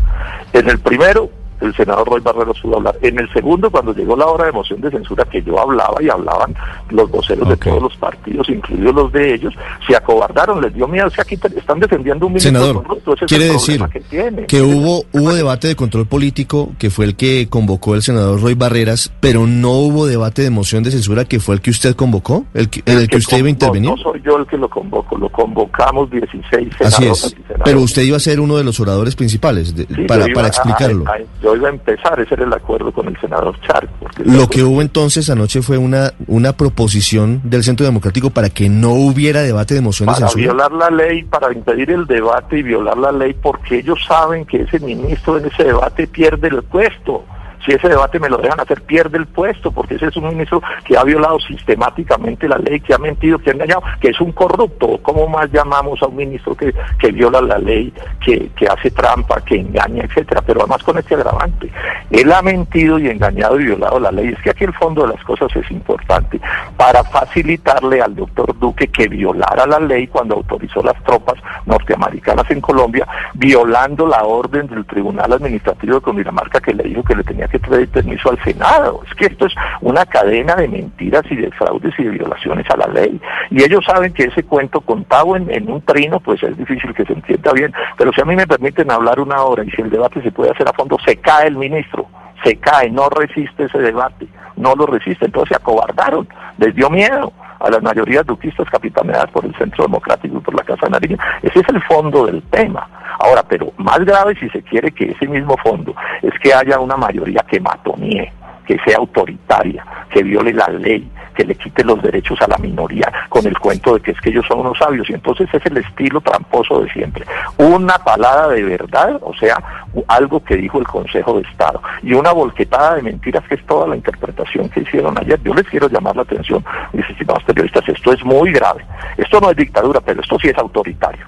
En 0.53 0.69
el 0.69 0.79
primero, 0.79 1.31
el 1.61 1.75
senador 1.75 2.09
Roy 2.09 2.21
Barreros 2.21 2.59
pudo 2.61 2.77
hablar. 2.77 2.97
En 3.03 3.19
el 3.19 3.33
segundo, 3.33 3.71
cuando 3.71 3.93
llegó 3.95 4.17
la 4.17 4.27
hora 4.27 4.47
de 4.47 4.53
moción 4.53 4.81
de 4.81 4.91
censura, 4.91 5.25
que 5.25 5.43
yo 5.43 5.59
hablaba 5.59 6.03
y 6.03 6.09
hablaban 6.09 6.55
los 6.91 7.11
voceros 7.11 7.49
de 7.49 7.57
todos 7.57 7.83
los 7.83 7.97
partidos, 7.97 8.49
incluidos 8.49 8.95
los 8.95 9.13
de 9.13 9.35
ellos, 9.35 9.55
se 9.87 9.97
acobardaron, 9.97 10.61
les 10.61 10.75
dio 10.75 10.87
miedo. 10.89 11.07
Es 11.07 11.15
que 11.15 11.23
aquí 11.23 11.35
están 11.57 11.81
defendiendo 11.81 12.27
un 12.27 12.33
ministro 12.33 12.51
Senador, 12.53 12.83
corrupto, 12.83 13.15
ese 13.15 13.25
es 13.25 13.29
quiere 13.29 13.47
el 13.47 13.53
decir 13.53 13.85
que 13.93 14.01
tiene. 14.01 14.47
que 14.47 14.63
hubo 14.63 15.05
hubo 15.13 15.33
debate 15.35 15.69
de 15.69 15.77
control 15.77 16.07
político 16.07 16.73
que 16.79 16.91
fue 16.91 17.05
el 17.07 17.17
que 17.17 17.49
convocó 17.49 17.95
el 17.95 18.03
senador 18.03 18.41
Roy 18.41 18.55
Barreras, 18.55 19.13
pero 19.21 19.47
no 19.47 19.73
hubo 19.73 20.07
debate 20.07 20.43
de 20.43 20.51
moción 20.51 20.83
de 20.83 20.91
censura 20.91 21.25
que 21.25 21.41
fue 21.41 21.55
el 21.55 21.61
que 21.61 21.71
usted 21.71 21.95
convocó, 21.95 22.45
el 22.55 22.69
que, 22.69 22.83
el 22.87 23.09
que 23.09 23.17
usted 23.17 23.39
iba 23.39 23.47
a 23.49 23.51
intervenir. 23.51 23.91
No, 23.91 23.97
soy 23.97 24.21
yo 24.25 24.37
el 24.37 24.47
que 24.47 24.57
lo 24.59 24.69
convoco, 24.69 25.17
lo 25.17 25.29
convocamos 25.31 26.11
16 26.11 26.69
Así 26.81 26.95
senadores 26.97 27.25
es. 27.25 27.33
y 27.33 27.37
senadores. 27.37 27.63
Pero 27.65 27.81
usted 27.81 28.03
iba 28.03 28.17
a 28.17 28.21
ser 28.21 28.41
uno 28.41 28.57
de 28.57 28.65
los 28.65 28.79
oradores 28.81 29.17
principales 29.17 29.75
de- 29.75 29.87
Sí, 29.87 30.03
para, 30.07 30.27
para 30.35 30.47
a- 30.47 30.49
explicarlo. 30.49 31.05
a- 31.07 31.13
a- 31.13 31.46
yo 31.47 31.55
iba 31.55 31.69
a 31.69 31.73
empezar, 31.73 32.19
ese 32.19 32.35
era 32.35 32.45
el 32.45 32.53
acuerdo 32.53 32.91
con 32.93 33.07
el 33.07 33.17
senador 33.21 33.55
Charco. 33.61 33.93
porque 34.01 34.25
Lo 34.25 34.49
que 34.49 34.65
hubo 34.65 34.83
entonces 34.83 35.31
anoche 35.31 35.63
fue 35.63 35.79
una, 35.79 36.13
una 36.27 36.53
proposición 36.55 37.41
del 37.45 37.63
Centro 37.63 37.87
Democrático 37.87 38.31
para 38.31 38.51
que 38.51 38.69
no 38.69 38.91
hubiera 38.95 39.43
debate 39.43 39.75
de 39.75 39.81
moción 39.81 40.09
de 40.09 40.15
para 40.15 40.33
violar 40.35 40.73
la 40.73 40.91
ley, 40.91 41.23
para 41.23 41.53
impedir 41.53 41.93
el 41.93 42.07
debate 42.07 42.59
y 42.59 42.63
violar 42.65 42.99
la 42.99 43.13
ley, 43.13 43.33
porque 43.41 43.79
ellos 43.79 43.99
saben 44.09 44.45
que 44.45 44.63
ese 44.63 44.81
ministro 44.81 45.39
en 45.39 45.47
ese 45.47 45.65
debate 45.65 46.09
pierde 46.09 46.49
el 46.49 46.63
puesto. 46.65 47.25
Si 47.67 47.73
ese 47.73 47.89
debate 47.89 48.21
me 48.21 48.29
lo 48.29 48.37
dejan 48.39 48.61
hacer, 48.61 48.81
pierde 48.83 49.19
el 49.19 49.27
puesto, 49.27 49.73
porque 49.73 49.97
ese 49.97 50.07
es 50.07 50.17
un 50.17 50.29
ministro 50.29 50.63
que 50.85 50.97
ha 50.97 51.03
violado 51.03 51.41
sistemáticamente 51.41 52.49
la 52.49 52.59
ley, 52.59 52.79
que 52.79 52.95
ha 52.95 52.99
mentido, 52.99 53.41
que 53.41 53.51
ha 53.51 53.55
engañado, 53.55 53.83
que 54.01 54.11
es 54.11 54.21
un 54.21 54.31
corrupto. 54.31 55.01
¿Cómo 55.03 55.27
más 55.27 55.51
llamamos 55.51 56.01
a 56.01 56.07
un 56.07 56.17
ministro 56.17 56.55
que, 56.55 56.73
que 56.99 57.11
viola 57.11 57.41
la 57.41 57.59
ley, 57.59 57.93
que, 58.25 58.51
que 58.57 58.67
hace 58.69 58.93
trampa, 58.93 59.41
que 59.41 59.57
engaña, 59.57 60.05
etcétera? 60.05 60.43
Pero 60.47 60.61
además 60.61 60.83
con 60.85 60.97
este 60.99 61.17
agravante. 61.17 61.71
Él 62.11 62.33
ha 62.33 62.41
mentido 62.41 63.01
y 63.01 63.09
engañado 63.09 63.59
y 63.59 63.65
violado 63.65 63.99
la 63.99 64.13
ley. 64.13 64.29
Es 64.29 64.43
que 64.43 64.51
aquí 64.51 64.63
el 64.63 64.73
fondo 64.75 65.03
de 65.03 65.15
las 65.15 65.25
cosas 65.25 65.49
es 65.57 65.69
importante. 65.73 66.41
Para 66.77 67.03
facilitarle 67.03 68.01
al 68.01 68.15
doctor 68.15 68.57
Duque 68.59 68.87
que 68.89 69.09
violara 69.09 69.67
la 69.67 69.81
ley 69.81 70.07
cuando 70.07 70.37
autorizó 70.37 70.83
las 70.83 71.03
tropas 71.03 71.35
norteamericanas 71.65 72.49
en 72.51 72.61
Colombia, 72.61 73.09
violando 73.35 74.07
la 74.07 74.23
orden 74.23 74.69
del 74.69 74.87
Tribunal 74.87 75.33
Administrativo 75.33 75.97
de 75.97 76.01
Cundinamarca 76.01 76.61
que 76.61 76.73
le 76.73 76.85
dijo 76.85 77.03
que 77.03 77.17
le 77.17 77.25
tenía 77.25 77.49
que 77.49 77.56
pedir 77.59 77.89
permiso 77.89 78.31
al 78.31 78.43
Senado. 78.43 79.03
Es 79.07 79.15
que 79.15 79.27
esto 79.27 79.47
es 79.47 79.55
una 79.81 80.05
cadena 80.07 80.55
de 80.55 80.69
mentiras 80.69 81.23
y 81.31 81.37
de 81.37 81.51
fraudes 81.53 81.95
y 81.99 82.05
de 82.05 82.11
violaciones 82.11 82.67
a 82.71 82.77
la 82.77 82.87
ley. 82.87 83.21
Y 83.51 83.63
ellos 83.63 83.85
saben 83.85 84.13
que 84.13 84.25
ese 84.25 84.43
cuento 84.43 84.81
contado 84.81 85.37
en, 85.37 85.51
en 85.51 85.71
un 85.71 85.83
trino, 85.83 86.21
pues 86.21 86.43
es 86.43 86.57
difícil 86.57 86.95
que 86.95 87.05
se 87.05 87.13
entienda 87.13 87.53
bien. 87.53 87.73
Pero 87.97 88.13
si 88.13 88.21
a 88.21 88.25
mí 88.25 88.37
me 88.37 88.47
permiten 88.47 88.91
hablar 88.91 89.21
una 89.21 89.43
hora 89.43 89.65
y 89.65 89.71
si 89.71 89.83
el 89.83 89.91
debate 89.91 90.23
se 90.23 90.33
puede 90.33 90.51
hacer 90.51 90.69
a 90.69 90.73
fondo, 90.73 90.97
se 91.05 91.17
cae 91.17 91.49
el 91.49 91.57
ministro 91.57 92.09
se 92.47 92.57
cae, 92.57 92.91
no 92.91 93.09
resiste 93.09 93.65
ese 93.65 93.79
debate, 93.79 94.29
no 94.57 94.75
lo 94.77 94.87
resiste, 94.87 95.27
entonces 95.27 95.49
se 95.49 95.57
acobardaron, 95.57 96.29
les 96.59 96.75
dio 96.77 96.89
miedo 96.89 97.33
a 97.59 97.69
las 97.71 97.83
mayorías 97.83 98.25
duquistas 98.25 98.71
capitaneadas 98.71 99.31
por 99.31 99.45
el 99.45 99.55
Centro 99.57 99.85
Democrático 99.85 100.39
y 100.39 100.41
por 100.41 100.55
la 100.55 100.63
Casa 100.63 100.89
Nariño. 100.89 101.17
Ese 101.43 101.59
es 101.61 101.69
el 101.69 101.83
fondo 101.83 102.27
del 102.27 102.43
tema. 102.45 102.89
Ahora, 103.19 103.43
pero 103.49 103.73
más 103.79 103.99
grave 104.05 104.37
si 104.39 104.49
se 104.51 104.63
quiere 104.63 104.93
que 104.93 105.11
ese 105.11 105.27
mismo 105.27 105.57
fondo 105.57 105.95
es 106.23 106.33
que 106.41 106.55
haya 106.55 106.79
una 106.79 106.97
mayoría 106.97 107.45
que 107.49 107.59
matonee, 107.59 108.33
que 108.65 108.79
sea 108.87 108.99
autoritaria, 108.99 109.85
que 110.11 110.23
viole 110.23 110.53
la 110.53 110.69
ley, 110.69 111.11
que 111.37 111.45
le 111.45 111.55
quite 111.55 111.85
los 111.85 112.03
derechos 112.03 112.41
a 112.41 112.49
la 112.49 112.59
minoría 112.59 113.13
con 113.29 113.47
el 113.47 113.59
cuento 113.59 113.95
de 113.95 114.01
que 114.01 114.13
es 114.13 114.21
que 114.21 114.31
ellos 114.31 114.45
son 114.49 114.61
unos 114.61 114.79
sabios. 114.79 115.09
Y 115.11 115.15
entonces 115.15 115.49
es 115.53 115.65
el 115.67 115.77
estilo 115.77 116.21
tramposo 116.21 116.81
de 116.81 116.91
siempre. 116.91 117.25
Una 117.59 117.99
palada 117.99 118.49
de 118.49 118.63
verdad, 118.63 119.21
o 119.23 119.35
sea, 119.35 119.63
algo 120.09 120.43
que 120.43 120.57
dijo 120.57 120.79
el 120.79 120.87
Consejo 120.87 121.35
de 121.35 121.43
Estado, 121.43 121.83
y 122.03 122.15
una 122.15 122.33
volquetada 122.33 122.97
de 122.97 123.03
mentiras 123.03 123.45
que 123.49 123.57
es 123.57 123.67
toda 123.67 123.87
la 123.87 123.97
interpretación 123.97 124.69
que 124.71 124.81
hicieron 124.81 125.17
ayer. 125.19 125.41
Yo 125.43 125.55
les 125.55 125.67
quiero 125.69 125.89
llamar 125.89 126.17
la 126.17 126.23
atención, 126.23 126.65
mis 126.93 127.09
estimados 127.09 127.45
periodistas, 127.45 127.89
esto 127.89 128.13
es 128.13 128.25
muy 128.25 128.53
grave. 128.53 128.85
Esto 129.17 129.41
no 129.41 129.51
es 129.51 129.57
dictadura, 129.57 130.01
pero 130.01 130.21
esto 130.21 130.39
sí 130.39 130.49
es 130.49 130.59
autoritario. 130.59 131.27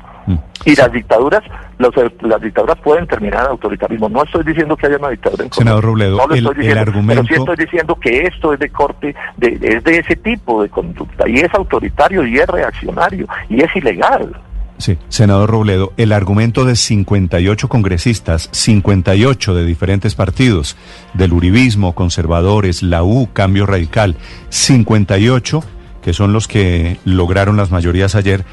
Y 0.65 0.75
las 0.77 0.93
dictaduras, 0.93 1.43
los- 1.79 1.95
las 2.23 2.41
dictaduras 2.43 2.77
pueden 2.81 3.07
terminar 3.07 3.45
en 3.45 3.51
autoritarismo. 3.53 4.09
No 4.09 4.25
estoy 4.25 4.45
diciendo 4.45 4.77
que 4.77 4.87
haya 4.87 4.97
una 4.99 5.09
dictadura 5.11 5.45
en 5.45 5.53
Senador 5.53 5.83
Colombia. 5.83 6.07
Robledo, 6.07 6.17
no 6.19 6.27
lo 6.27 6.35
el- 6.35 6.39
estoy 6.41 6.55
el 6.55 6.59
diciendo, 6.61 6.81
argumento- 6.81 7.23
Pero 7.25 7.35
sí 7.35 7.35
estoy 7.51 7.65
diciendo 7.65 7.95
que 8.01 8.21
esto 8.23 8.53
es 8.53 8.59
de 8.59 8.69
corte, 8.71 9.15
de, 9.37 9.59
es 9.63 9.85
de 9.85 9.99
ese 9.99 10.17
tipo 10.17 10.63
de 10.63 10.69
conducta, 10.69 11.29
y 11.29 11.37
es 11.39 11.55
autoritario, 11.55 12.27
y 12.27 12.39
es 12.39 12.47
reaccionario, 12.47 13.27
y 13.49 13.63
es 13.63 13.75
ilegal. 13.77 14.33
Sí, 14.79 14.97
senador 15.09 15.51
Robledo, 15.51 15.93
el 15.97 16.13
argumento 16.13 16.65
de 16.65 16.77
58 16.77 17.69
congresistas, 17.69 18.49
58 18.53 19.53
de 19.55 19.65
diferentes 19.65 20.15
partidos, 20.15 20.77
del 21.15 21.33
Uribismo, 21.33 21.95
conservadores, 21.97 22.85
la 22.85 23.03
U, 23.03 23.29
Cambio 23.33 23.67
Radical, 23.67 24.15
58, 24.51 25.65
que 26.03 26.13
son 26.13 26.33
los 26.33 26.47
que 26.47 26.99
lograron 27.05 27.57
las 27.57 27.71
mayorías 27.73 28.15
ayer, 28.15 28.45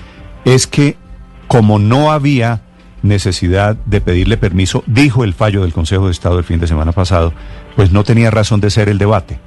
es 0.45 0.65
que 0.67 0.97
como 1.55 1.79
no 1.79 2.11
había 2.11 2.59
necesidad 3.01 3.77
de 3.85 4.01
pedirle 4.01 4.35
permiso, 4.35 4.83
dijo 4.87 5.23
el 5.23 5.33
fallo 5.33 5.61
del 5.61 5.71
Consejo 5.71 6.07
de 6.07 6.11
Estado 6.11 6.37
el 6.37 6.43
fin 6.43 6.59
de 6.59 6.67
semana 6.67 6.91
pasado, 6.91 7.31
pues 7.77 7.93
no 7.93 8.03
tenía 8.03 8.29
razón 8.29 8.59
de 8.59 8.69
ser 8.69 8.89
el 8.89 8.97
debate. 8.97 9.39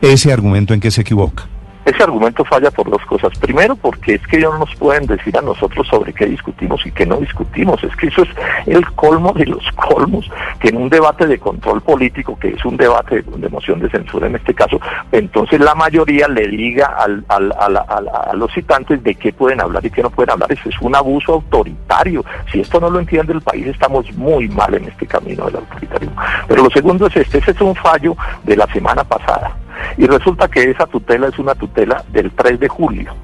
Ese 0.00 0.32
argumento 0.32 0.74
en 0.74 0.80
que 0.80 0.90
se 0.90 1.02
equivoca. 1.02 1.46
Ese 1.88 2.02
argumento 2.02 2.44
falla 2.44 2.70
por 2.70 2.90
dos 2.90 3.02
cosas. 3.06 3.32
Primero, 3.38 3.74
porque 3.74 4.16
es 4.16 4.26
que 4.26 4.36
ellos 4.36 4.52
no 4.52 4.58
nos 4.58 4.74
pueden 4.76 5.06
decir 5.06 5.34
a 5.38 5.40
nosotros 5.40 5.86
sobre 5.88 6.12
qué 6.12 6.26
discutimos 6.26 6.84
y 6.84 6.90
qué 6.92 7.06
no 7.06 7.16
discutimos. 7.16 7.82
Es 7.82 7.96
que 7.96 8.08
eso 8.08 8.24
es 8.24 8.28
el 8.66 8.84
colmo 8.92 9.32
de 9.32 9.46
los 9.46 9.64
colmos, 9.72 10.30
que 10.60 10.68
en 10.68 10.76
un 10.76 10.90
debate 10.90 11.26
de 11.26 11.38
control 11.38 11.80
político, 11.80 12.38
que 12.38 12.48
es 12.48 12.62
un 12.66 12.76
debate 12.76 13.22
de 13.22 13.48
moción 13.48 13.80
de 13.80 13.88
censura 13.88 14.26
en 14.26 14.36
este 14.36 14.52
caso, 14.52 14.78
entonces 15.12 15.60
la 15.60 15.74
mayoría 15.74 16.28
le 16.28 16.46
diga 16.48 16.94
al, 16.98 17.24
al, 17.28 17.54
al, 17.58 17.78
a 17.78 18.32
los 18.34 18.52
citantes 18.52 19.02
de 19.02 19.14
qué 19.14 19.32
pueden 19.32 19.62
hablar 19.62 19.82
y 19.86 19.90
qué 19.90 20.02
no 20.02 20.10
pueden 20.10 20.32
hablar. 20.32 20.52
Eso 20.52 20.68
es 20.68 20.78
un 20.82 20.94
abuso 20.94 21.32
autoritario. 21.32 22.22
Si 22.52 22.60
esto 22.60 22.80
no 22.80 22.90
lo 22.90 23.00
entiende 23.00 23.32
el 23.32 23.40
país, 23.40 23.66
estamos 23.66 24.12
muy 24.14 24.46
mal 24.48 24.74
en 24.74 24.84
este 24.84 25.06
camino 25.06 25.46
del 25.46 25.56
autoritarismo. 25.56 26.20
Pero 26.48 26.64
lo 26.64 26.70
segundo 26.70 27.06
es 27.06 27.16
este, 27.16 27.38
ese 27.38 27.52
es 27.52 27.60
un 27.62 27.74
fallo 27.74 28.14
de 28.44 28.56
la 28.56 28.66
semana 28.66 29.04
pasada. 29.04 29.56
Y 29.96 30.06
resulta 30.06 30.48
que 30.48 30.70
esa 30.70 30.86
tutela 30.86 31.28
es 31.28 31.38
una 31.38 31.54
tutela 31.54 32.04
del 32.12 32.30
3 32.30 32.60
de 32.60 32.68
julio. 32.68 33.14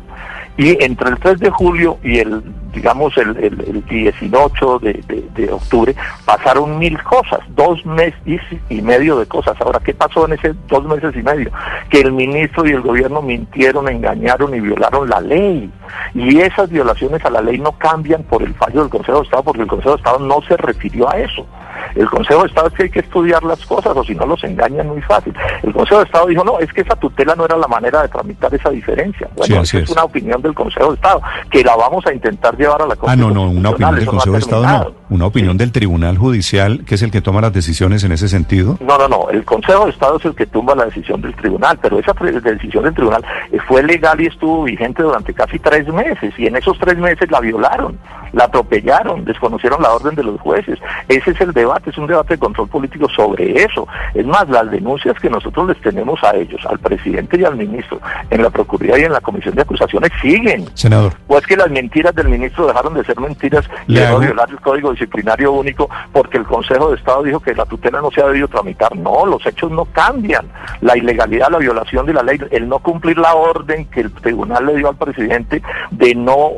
Y 0.56 0.82
entre 0.82 1.10
el 1.10 1.18
3 1.18 1.38
de 1.40 1.50
julio 1.50 1.98
y 2.02 2.18
el, 2.18 2.42
digamos, 2.74 3.16
el, 3.16 3.36
el, 3.36 3.60
el 3.60 3.84
18 3.86 4.78
de, 4.80 4.92
de, 5.06 5.28
de, 5.34 5.52
octubre 5.52 5.94
pasaron 6.24 6.78
mil 6.78 7.00
cosas, 7.02 7.40
dos 7.50 7.84
meses 7.86 8.40
y 8.68 8.82
medio 8.82 9.18
de 9.18 9.26
cosas. 9.26 9.56
Ahora, 9.60 9.80
¿qué 9.80 9.94
pasó 9.94 10.26
en 10.26 10.34
ese 10.34 10.54
dos 10.68 10.84
meses 10.84 11.14
y 11.14 11.22
medio? 11.22 11.50
Que 11.88 12.00
el 12.00 12.12
ministro 12.12 12.66
y 12.66 12.72
el 12.72 12.80
gobierno 12.80 13.22
mintieron, 13.22 13.88
engañaron 13.88 14.54
y 14.54 14.60
violaron 14.60 15.08
la 15.08 15.20
ley. 15.20 15.70
Y 16.14 16.40
esas 16.40 16.70
violaciones 16.70 17.24
a 17.24 17.30
la 17.30 17.40
ley 17.40 17.58
no 17.58 17.72
cambian 17.72 18.22
por 18.24 18.42
el 18.42 18.54
fallo 18.54 18.80
del 18.80 18.90
Consejo 18.90 19.18
de 19.18 19.24
Estado, 19.24 19.42
porque 19.42 19.62
el 19.62 19.68
Consejo 19.68 19.90
de 19.92 19.96
Estado 19.96 20.18
no 20.18 20.40
se 20.42 20.56
refirió 20.56 21.10
a 21.10 21.18
eso. 21.18 21.46
El 21.94 22.08
Consejo 22.08 22.42
de 22.42 22.48
Estado 22.48 22.68
es 22.68 22.74
que 22.74 22.82
hay 22.84 22.90
que 22.90 23.00
estudiar 23.00 23.42
las 23.44 23.64
cosas, 23.66 23.96
o 23.96 24.04
si 24.04 24.14
no 24.14 24.26
los 24.26 24.42
engañan 24.44 24.88
muy 24.88 25.02
fácil. 25.02 25.34
El 25.62 25.72
Consejo 25.72 26.00
de 26.00 26.06
Estado 26.06 26.26
dijo, 26.26 26.44
no, 26.44 26.58
es 26.58 26.72
que 26.72 26.80
esa 26.80 26.96
tutela 26.96 27.34
no 27.34 27.44
era 27.44 27.56
la 27.56 27.68
manera 27.68 28.02
de 28.02 28.08
tramitar 28.08 28.52
esa 28.54 28.70
diferencia. 28.70 29.28
Bueno, 29.36 29.64
sí, 29.64 29.78
es, 29.78 29.84
es 29.84 29.90
una 29.90 30.04
opinión 30.04 30.40
del 30.42 30.54
Consejo 30.54 30.88
de 30.88 30.94
Estado, 30.94 31.22
que 31.50 31.62
la 31.62 31.76
vamos 31.76 32.04
a 32.06 32.12
intentar 32.12 32.56
llevar 32.64 32.82
a 32.82 32.86
la 32.86 32.96
Corte 32.96 33.12
Ah, 33.12 33.16
no, 33.16 33.30
no, 33.30 33.48
una 33.50 33.70
opinión 33.70 33.94
del 33.94 34.06
Consejo 34.06 34.26
no 34.26 34.32
de 34.32 34.38
Estado 34.38 34.62
no, 34.64 34.94
una 35.10 35.26
opinión 35.26 35.56
del 35.56 35.72
Tribunal 35.72 36.18
Judicial, 36.18 36.84
que 36.84 36.96
es 36.96 37.02
el 37.02 37.10
que 37.10 37.20
toma 37.20 37.40
las 37.40 37.52
decisiones 37.52 38.04
en 38.04 38.12
ese 38.12 38.28
sentido. 38.28 38.78
No, 38.80 38.98
no, 38.98 39.08
no. 39.08 39.30
El 39.30 39.44
Consejo 39.44 39.84
de 39.84 39.90
Estado 39.90 40.16
es 40.18 40.24
el 40.24 40.34
que 40.34 40.46
tumba 40.46 40.74
la 40.74 40.86
decisión 40.86 41.20
del 41.20 41.34
tribunal, 41.34 41.78
pero 41.80 41.98
esa 41.98 42.12
decisión 42.12 42.84
del 42.84 42.94
tribunal 42.94 43.24
eh, 43.52 43.58
fue 43.66 43.82
legal 43.82 44.20
y 44.20 44.26
estuvo 44.26 44.64
vigente 44.64 45.02
durante 45.02 45.32
casi 45.34 45.58
tres 45.58 45.86
meses, 45.88 46.32
y 46.38 46.46
en 46.46 46.56
esos 46.56 46.78
tres 46.78 46.96
meses 46.98 47.30
la 47.30 47.40
violaron, 47.40 47.98
la 48.32 48.44
atropellaron, 48.44 49.24
desconocieron 49.24 49.82
la 49.82 49.92
orden 49.92 50.14
de 50.14 50.24
los 50.24 50.40
jueces. 50.40 50.78
Ese 51.08 51.30
es 51.30 51.40
el 51.40 51.52
debate, 51.52 51.90
es 51.90 51.98
un 51.98 52.06
debate 52.06 52.34
de 52.34 52.38
control 52.38 52.68
político 52.68 53.08
sobre 53.08 53.62
eso. 53.62 53.86
Es 54.14 54.26
más, 54.26 54.48
las 54.48 54.70
denuncias 54.70 55.18
que 55.20 55.30
nosotros 55.30 55.68
les 55.68 55.80
tenemos 55.80 56.22
a 56.24 56.34
ellos, 56.36 56.60
al 56.66 56.78
presidente 56.78 57.38
y 57.38 57.44
al 57.44 57.56
ministro, 57.56 58.00
en 58.30 58.42
la 58.42 58.50
Procuraduría 58.50 58.98
y 58.98 59.04
en 59.04 59.12
la 59.12 59.20
Comisión 59.20 59.54
de 59.54 59.62
Acusaciones 59.62 60.10
siguen. 60.20 60.66
Senador, 60.74 61.12
O 61.26 61.38
es 61.38 61.46
que 61.46 61.56
las 61.56 61.70
mentiras 61.70 62.14
del 62.14 62.28
ministro 62.28 62.53
dejaron 62.62 62.94
de 62.94 63.04
ser 63.04 63.18
mentiras 63.20 63.68
y 63.86 63.94
de 63.94 64.00
violar 64.26 64.48
el 64.50 64.60
Código 64.60 64.90
Disciplinario 64.92 65.52
Único 65.52 65.88
porque 66.12 66.38
el 66.38 66.44
Consejo 66.44 66.90
de 66.90 66.96
Estado 66.96 67.22
dijo 67.22 67.40
que 67.40 67.54
la 67.54 67.64
tutela 67.66 68.00
no 68.00 68.10
se 68.10 68.22
ha 68.22 68.26
debido 68.26 68.48
tramitar. 68.48 68.94
No, 68.96 69.26
los 69.26 69.44
hechos 69.46 69.70
no 69.70 69.84
cambian. 69.86 70.46
La 70.80 70.96
ilegalidad, 70.96 71.50
la 71.50 71.58
violación 71.58 72.06
de 72.06 72.12
la 72.14 72.22
ley, 72.22 72.38
el 72.50 72.68
no 72.68 72.78
cumplir 72.78 73.18
la 73.18 73.34
orden 73.34 73.86
que 73.86 74.00
el 74.02 74.12
tribunal 74.12 74.66
le 74.66 74.76
dio 74.76 74.88
al 74.88 74.96
presidente 74.96 75.62
de 75.90 76.14
no 76.14 76.50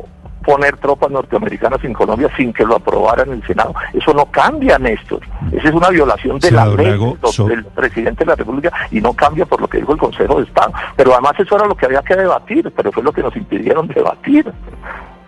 poner 0.45 0.77
tropas 0.77 1.11
norteamericanas 1.11 1.83
en 1.83 1.91
Colombia 1.91 2.29
sin 2.37 2.53
que 2.53 2.63
lo 2.63 2.77
aprobara 2.77 3.23
en 3.23 3.33
el 3.33 3.45
Senado. 3.45 3.73
Eso 3.91 4.13
no 4.13 4.27
cambia, 4.27 4.79
Néstor. 4.79 5.19
Esa 5.51 5.67
es 5.67 5.73
una 5.73 5.89
violación 5.89 6.39
de 6.39 6.47
Senador, 6.47 6.77
la 6.77 6.83
ley 6.83 6.91
so- 7.33 7.47
del 7.47 7.65
presidente 7.65 8.23
de 8.23 8.29
la 8.29 8.35
República 8.35 8.71
y 8.89 9.01
no 9.01 9.11
cambia 9.11 9.45
por 9.45 9.59
lo 9.59 9.67
que 9.67 9.79
dijo 9.79 9.91
el 9.91 9.97
Consejo 9.99 10.37
de 10.37 10.43
Estado. 10.45 10.71
Pero 10.95 11.11
además 11.11 11.33
eso 11.37 11.55
era 11.57 11.65
lo 11.67 11.75
que 11.75 11.87
había 11.87 12.01
que 12.01 12.15
debatir, 12.15 12.71
pero 12.73 12.93
fue 12.93 13.03
lo 13.03 13.11
que 13.11 13.23
nos 13.23 13.35
impidieron 13.35 13.89
debatir. 13.89 14.49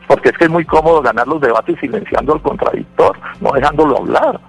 Porque 0.10 0.30
es 0.30 0.38
que 0.40 0.46
es 0.46 0.50
muy 0.50 0.66
cómodo 0.66 1.04
ganar 1.04 1.28
los 1.28 1.40
debates 1.40 1.80
silenciando 1.80 2.34
al 2.34 2.42
contradictor, 2.42 3.16
no 3.40 3.52
dejándolo 3.52 4.00
hablar. 4.00 4.40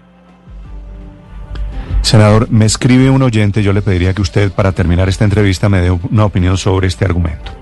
senador, 2.01 2.51
me 2.51 2.65
escribe 2.65 3.11
un 3.11 3.21
oyente, 3.21 3.63
yo 3.63 3.75
le 3.75 3.83
pediría 3.83 4.15
que 4.15 4.23
usted 4.23 4.51
para 4.53 4.73
terminar 4.73 5.11
esta 5.11 5.25
entrevista 5.25 5.69
me 5.69 5.83
dé 5.83 5.91
una 5.91 6.25
opinión 6.25 6.57
sobre 6.57 6.87
este 6.87 7.05
argumento. 7.05 7.53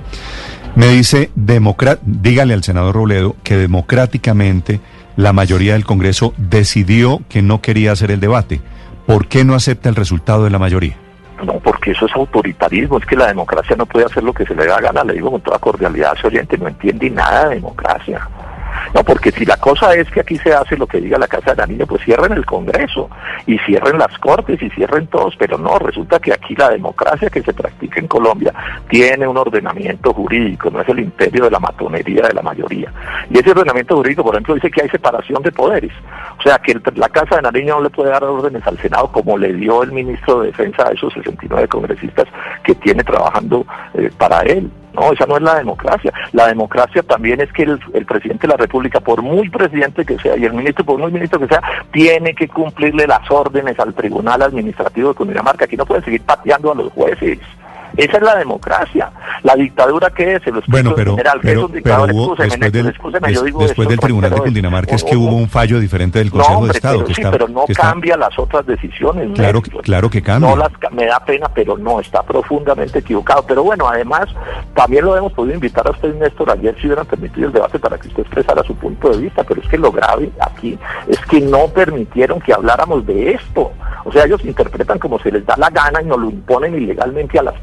Me 0.76 0.86
dice, 0.86 1.32
dígale 1.34 2.54
al 2.54 2.62
senador 2.62 2.94
Robledo 2.94 3.34
que 3.42 3.56
democráticamente 3.56 4.80
la 5.16 5.32
mayoría 5.32 5.72
del 5.72 5.84
Congreso 5.84 6.34
decidió 6.36 7.20
que 7.28 7.42
no 7.42 7.60
quería 7.60 7.90
hacer 7.90 8.12
el 8.12 8.20
debate. 8.20 8.60
¿Por 9.08 9.26
qué 9.26 9.44
no 9.44 9.56
acepta 9.56 9.88
el 9.88 9.96
resultado 9.96 10.44
de 10.44 10.50
la 10.50 10.60
mayoría? 10.60 11.07
No, 11.44 11.60
porque 11.60 11.92
eso 11.92 12.06
es 12.06 12.14
autoritarismo, 12.14 12.98
es 12.98 13.06
que 13.06 13.16
la 13.16 13.28
democracia 13.28 13.76
no 13.76 13.86
puede 13.86 14.06
hacer 14.06 14.22
lo 14.22 14.32
que 14.32 14.44
se 14.44 14.54
le 14.54 14.66
da 14.66 14.80
gana, 14.80 15.04
le 15.04 15.14
digo 15.14 15.30
con 15.30 15.40
toda 15.40 15.58
cordialidad 15.58 16.14
ese 16.16 16.26
oyente, 16.26 16.58
no 16.58 16.68
entiende 16.68 17.10
nada 17.10 17.48
de 17.48 17.56
democracia. 17.56 18.28
No, 18.94 19.04
porque 19.04 19.30
si 19.30 19.44
la 19.44 19.56
cosa 19.56 19.94
es 19.94 20.10
que 20.10 20.20
aquí 20.20 20.36
se 20.38 20.52
hace 20.52 20.76
lo 20.76 20.86
que 20.86 21.00
diga 21.00 21.18
la 21.18 21.28
Casa 21.28 21.50
de 21.52 21.56
la 21.56 21.66
Niña, 21.66 21.86
pues 21.86 22.02
cierren 22.04 22.32
el 22.32 22.46
Congreso 22.46 23.10
y 23.46 23.58
cierren 23.58 23.98
las 23.98 24.16
Cortes 24.18 24.60
y 24.62 24.70
cierren 24.70 25.06
todos, 25.08 25.34
pero 25.36 25.58
no, 25.58 25.78
resulta 25.78 26.18
que 26.18 26.32
aquí 26.32 26.54
la 26.54 26.70
democracia 26.70 27.30
que 27.30 27.42
se 27.42 27.52
practica 27.52 28.00
en 28.00 28.08
Colombia 28.08 28.52
tiene 28.88 29.26
un 29.26 29.36
ordenamiento 29.36 30.12
jurídico, 30.12 30.70
no 30.70 30.80
es 30.80 30.88
el 30.88 31.00
imperio 31.00 31.44
de 31.44 31.50
la 31.50 31.60
matonería 31.60 32.22
de 32.22 32.34
la 32.34 32.42
mayoría. 32.42 32.92
Y 33.30 33.38
ese 33.38 33.50
ordenamiento 33.50 33.96
jurídico, 33.96 34.24
por 34.24 34.34
ejemplo, 34.34 34.54
dice 34.54 34.70
que 34.70 34.82
hay 34.82 34.88
separación 34.88 35.42
de 35.42 35.52
poderes, 35.52 35.92
o 36.38 36.42
sea, 36.42 36.58
que 36.58 36.78
la 36.94 37.08
Casa 37.08 37.36
de 37.36 37.42
Nariño 37.42 37.76
no 37.76 37.84
le 37.84 37.90
puede 37.90 38.10
dar 38.10 38.24
órdenes 38.24 38.66
al 38.66 38.78
Senado 38.78 39.10
como 39.12 39.36
le 39.36 39.52
dio 39.52 39.82
el 39.82 39.92
ministro 39.92 40.40
de 40.40 40.48
Defensa 40.48 40.88
a 40.88 40.92
esos 40.92 41.12
69 41.12 41.68
congresistas 41.68 42.26
que 42.68 42.74
tiene 42.74 43.02
trabajando 43.02 43.64
eh, 43.94 44.10
para 44.18 44.42
él. 44.42 44.70
No, 44.92 45.10
esa 45.10 45.24
no 45.24 45.36
es 45.36 45.42
la 45.42 45.54
democracia. 45.54 46.12
La 46.32 46.48
democracia 46.48 47.02
también 47.02 47.40
es 47.40 47.50
que 47.52 47.62
el, 47.62 47.80
el 47.94 48.04
presidente 48.04 48.46
de 48.46 48.52
la 48.52 48.58
República, 48.58 49.00
por 49.00 49.22
muy 49.22 49.48
presidente 49.48 50.04
que 50.04 50.18
sea, 50.18 50.36
y 50.36 50.44
el 50.44 50.52
ministro, 50.52 50.84
por 50.84 50.98
muy 50.98 51.10
ministro 51.10 51.40
que 51.40 51.46
sea, 51.46 51.62
tiene 51.92 52.34
que 52.34 52.46
cumplirle 52.46 53.06
las 53.06 53.30
órdenes 53.30 53.78
al 53.80 53.94
Tribunal 53.94 54.42
Administrativo 54.42 55.10
de 55.10 55.14
Cundinamarca. 55.14 55.64
Aquí 55.64 55.76
no 55.76 55.86
pueden 55.86 56.04
seguir 56.04 56.20
pateando 56.22 56.72
a 56.72 56.74
los 56.74 56.92
jueces. 56.92 57.38
Esa 57.98 58.16
es 58.16 58.22
la 58.22 58.36
democracia. 58.36 59.10
La 59.42 59.54
dictadura 59.54 60.08
que 60.10 60.22
es, 60.36 60.36
explico 60.36 60.62
Bueno, 60.68 60.90
en 60.90 60.96
pero, 60.96 61.10
general, 61.16 61.40
que 61.40 61.48
pero, 61.48 61.60
es 61.60 61.66
un 61.66 61.72
dictador, 61.72 62.06
pero 62.06 62.18
hubo, 62.18 62.34
después 62.36 62.60
del, 62.60 62.82
yo 63.34 63.40
des- 63.40 63.44
digo 63.44 63.60
después 63.60 63.70
esto, 63.86 63.90
del 63.90 63.98
Tribunal 64.00 64.30
de 64.30 64.36
es- 64.36 64.42
Cundinamarca 64.42 64.94
es 64.94 65.04
que 65.04 65.16
hubo 65.16 65.34
un 65.36 65.48
fallo 65.48 65.80
diferente 65.80 66.18
del 66.20 66.28
no, 66.28 66.32
Consejo 66.34 66.54
hombre, 66.58 66.72
de 66.72 66.76
Estado. 66.78 66.94
pero 66.96 67.06
que 67.08 67.14
sí, 67.14 67.20
está, 67.20 67.30
pero 67.32 67.48
no 67.48 67.64
que 67.66 67.72
está- 67.72 67.82
cambia 67.90 68.16
las 68.16 68.38
otras 68.38 68.64
decisiones. 68.66 69.28
Claro 69.34 69.60
que- 69.62 69.70
claro 69.78 70.08
que 70.10 70.22
cambia. 70.22 70.48
No 70.50 70.56
las, 70.56 70.70
ca- 70.78 70.90
me 70.90 71.06
da 71.06 71.18
pena, 71.24 71.48
pero 71.52 71.76
no, 71.76 72.00
está 72.00 72.22
profundamente 72.22 73.00
equivocado. 73.00 73.44
Pero 73.46 73.64
bueno, 73.64 73.88
además, 73.88 74.28
también 74.74 75.04
lo 75.04 75.16
hemos 75.16 75.32
podido 75.32 75.54
invitar 75.54 75.86
a 75.86 75.90
usted, 75.90 76.14
Néstor, 76.14 76.50
ayer 76.52 76.74
si 76.80 76.86
hubieran 76.86 77.06
permitido 77.06 77.48
el 77.48 77.52
debate 77.52 77.78
para 77.80 77.98
que 77.98 78.08
usted 78.08 78.20
expresara 78.22 78.62
su 78.62 78.74
punto 78.76 79.10
de 79.10 79.18
vista, 79.18 79.42
pero 79.44 79.60
es 79.60 79.68
que 79.68 79.76
lo 79.76 79.90
grave 79.90 80.30
aquí 80.40 80.78
es 81.08 81.18
que 81.26 81.40
no 81.40 81.66
permitieron 81.68 82.40
que 82.40 82.52
habláramos 82.52 83.04
de 83.06 83.32
esto. 83.32 83.72
O 84.04 84.12
sea, 84.12 84.24
ellos 84.24 84.44
interpretan 84.44 84.98
como 84.98 85.18
se 85.18 85.30
les 85.32 85.44
da 85.44 85.56
la 85.56 85.68
gana 85.70 86.00
y 86.00 86.06
nos 86.06 86.18
lo 86.18 86.30
imponen 86.30 86.74
ilegalmente 86.74 87.38
a 87.38 87.42
las 87.42 87.58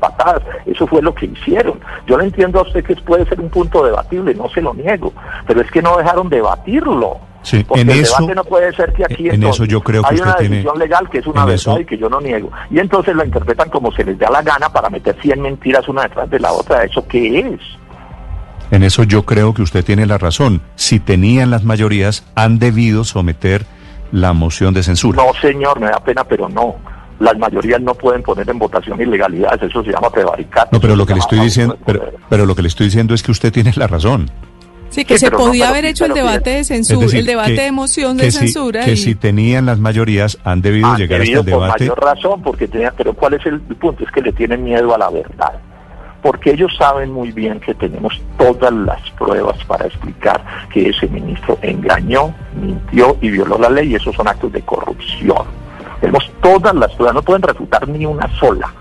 Eso 0.65 0.87
fue 0.87 1.01
lo 1.01 1.13
que 1.13 1.25
hicieron. 1.27 1.79
Yo 2.07 2.17
le 2.17 2.25
entiendo 2.25 2.59
a 2.59 2.63
usted 2.63 2.83
que 2.83 2.95
puede 2.97 3.25
ser 3.25 3.39
un 3.39 3.49
punto 3.49 3.83
debatible, 3.85 4.33
no 4.35 4.49
se 4.49 4.61
lo 4.61 4.73
niego, 4.73 5.13
pero 5.47 5.61
es 5.61 5.69
que 5.71 5.81
no 5.81 5.97
dejaron 5.97 6.29
debatirlo. 6.29 7.17
Sí, 7.43 7.63
Porque 7.63 7.81
en 7.81 7.91
el 7.91 7.99
eso- 7.99 8.15
debate 8.17 8.33
no 8.35 8.43
puede 8.43 8.73
ser 8.75 8.91
que 8.93 9.05
aquí 9.05 9.27
en 9.29 9.35
entonces, 9.35 9.61
eso 9.61 9.65
yo 9.65 9.81
creo 9.81 10.01
que 10.01 10.07
hay 10.09 10.15
usted 10.15 10.25
una 10.27 10.35
tiene- 10.37 10.55
decisión 10.55 10.79
legal 10.79 11.09
que 11.11 11.17
es 11.19 11.27
una 11.27 11.45
verdad 11.45 11.53
eso- 11.55 11.79
y 11.79 11.85
que 11.85 11.97
yo 11.97 12.09
no 12.09 12.19
niego. 12.19 12.51
Y 12.71 12.79
entonces 12.79 13.15
la 13.15 13.23
interpretan 13.23 13.69
como 13.69 13.91
se 13.91 14.03
les 14.03 14.17
da 14.17 14.31
la 14.31 14.41
gana 14.41 14.69
para 14.69 14.89
meter 14.89 15.15
100 15.21 15.39
mentiras 15.41 15.87
una 15.87 16.01
detrás 16.03 16.27
de 16.29 16.39
la 16.39 16.51
otra. 16.51 16.83
¿Eso 16.83 17.05
qué 17.07 17.39
es? 17.39 17.59
En 18.71 18.81
eso 18.81 19.03
yo 19.03 19.23
creo 19.25 19.53
que 19.53 19.61
usted 19.61 19.85
tiene 19.85 20.07
la 20.07 20.17
razón. 20.17 20.61
Si 20.73 20.99
tenían 20.99 21.51
las 21.51 21.63
mayorías, 21.63 22.25
han 22.33 22.57
debido 22.57 23.03
someter 23.03 23.63
la 24.11 24.33
moción 24.33 24.73
de 24.73 24.81
censura. 24.81 25.21
No, 25.23 25.31
señor, 25.39 25.79
me 25.79 25.85
da 25.87 25.99
pena, 25.99 26.23
pero 26.23 26.49
no. 26.49 26.75
Las 27.19 27.37
mayorías 27.37 27.79
no 27.81 27.93
pueden 27.95 28.21
poner 28.23 28.49
en 28.49 28.59
votación 28.59 29.01
ilegalidades, 29.01 29.61
eso 29.63 29.83
se 29.83 29.91
llama 29.91 30.09
prevaricato. 30.09 30.69
No, 30.71 30.79
pero 30.81 30.95
lo 30.95 31.05
que 31.05 31.13
le 31.13 31.19
estoy 31.19 31.39
diciendo, 31.39 31.77
pero, 31.85 32.11
pero 32.29 32.45
lo 32.45 32.55
que 32.55 32.61
le 32.61 32.67
estoy 32.67 32.87
diciendo 32.87 33.13
es 33.13 33.23
que 33.23 33.31
usted 33.31 33.53
tiene 33.53 33.71
la 33.75 33.87
razón. 33.87 34.29
Sí, 34.89 35.03
que 35.03 35.17
Sí, 35.17 35.25
se 35.25 35.31
no, 35.31 35.37
podía 35.37 35.65
pero- 35.65 35.71
haber 35.71 35.85
hecho 35.85 36.05
el 36.05 36.13
debate 36.13 36.51
de 36.51 36.63
censura, 36.63 37.01
decir, 37.01 37.19
el 37.21 37.25
debate 37.25 37.55
que- 37.55 37.61
de 37.61 37.71
moción 37.71 38.17
que 38.17 38.25
de 38.25 38.31
si- 38.31 38.37
censura. 38.39 38.85
que 38.85 38.93
y- 38.93 38.97
si 38.97 39.15
tenían 39.15 39.65
las 39.65 39.79
mayorías, 39.79 40.37
han 40.43 40.61
debido 40.61 40.87
Han 40.87 40.97
llegar 40.97 41.21
hasta 41.21 41.23
debido 41.25 41.41
el 41.41 41.49
por 41.51 41.61
debate. 41.63 41.83
mayor 41.85 41.99
razón, 42.03 42.41
porque 42.41 42.67
tenía, 42.67 42.91
pero 42.91 43.13
¿cuál 43.13 43.33
es 43.33 43.45
el 43.45 43.59
punto? 43.61 44.03
Es 44.05 44.11
que 44.11 44.21
le 44.21 44.31
tienen 44.31 44.63
miedo 44.63 44.93
a 44.93 44.97
la 44.97 45.09
verdad. 45.09 45.53
porque 46.21 46.49
ellos 46.53 46.71
saben 46.75 47.11
muy 47.11 47.31
bien 47.31 47.59
que 47.59 47.75
tenemos 47.75 48.19
todas 48.35 48.73
las 48.73 48.99
pruebas 49.11 49.63
para 49.65 49.85
explicar 49.85 50.43
que 50.73 50.89
ese 50.89 51.05
ministro 51.07 51.55
engañó, 51.61 52.33
mintió 52.59 53.15
y 53.21 53.29
violó 53.29 53.59
la 53.59 53.69
ley 53.69 53.91
y 53.91 53.95
esos 53.95 54.15
son 54.15 54.27
actos 54.27 54.51
de 54.51 54.59
corrupción. 54.63 55.43
Tenemos 56.05 56.31
todas 56.39 56.75
las 56.75 56.93
pruebas, 56.93 57.15
no 57.15 57.23
pueden 57.23 57.41
refutar 57.41 57.87
ni 57.87 58.05
una 58.05 58.29
sola. 58.37 58.71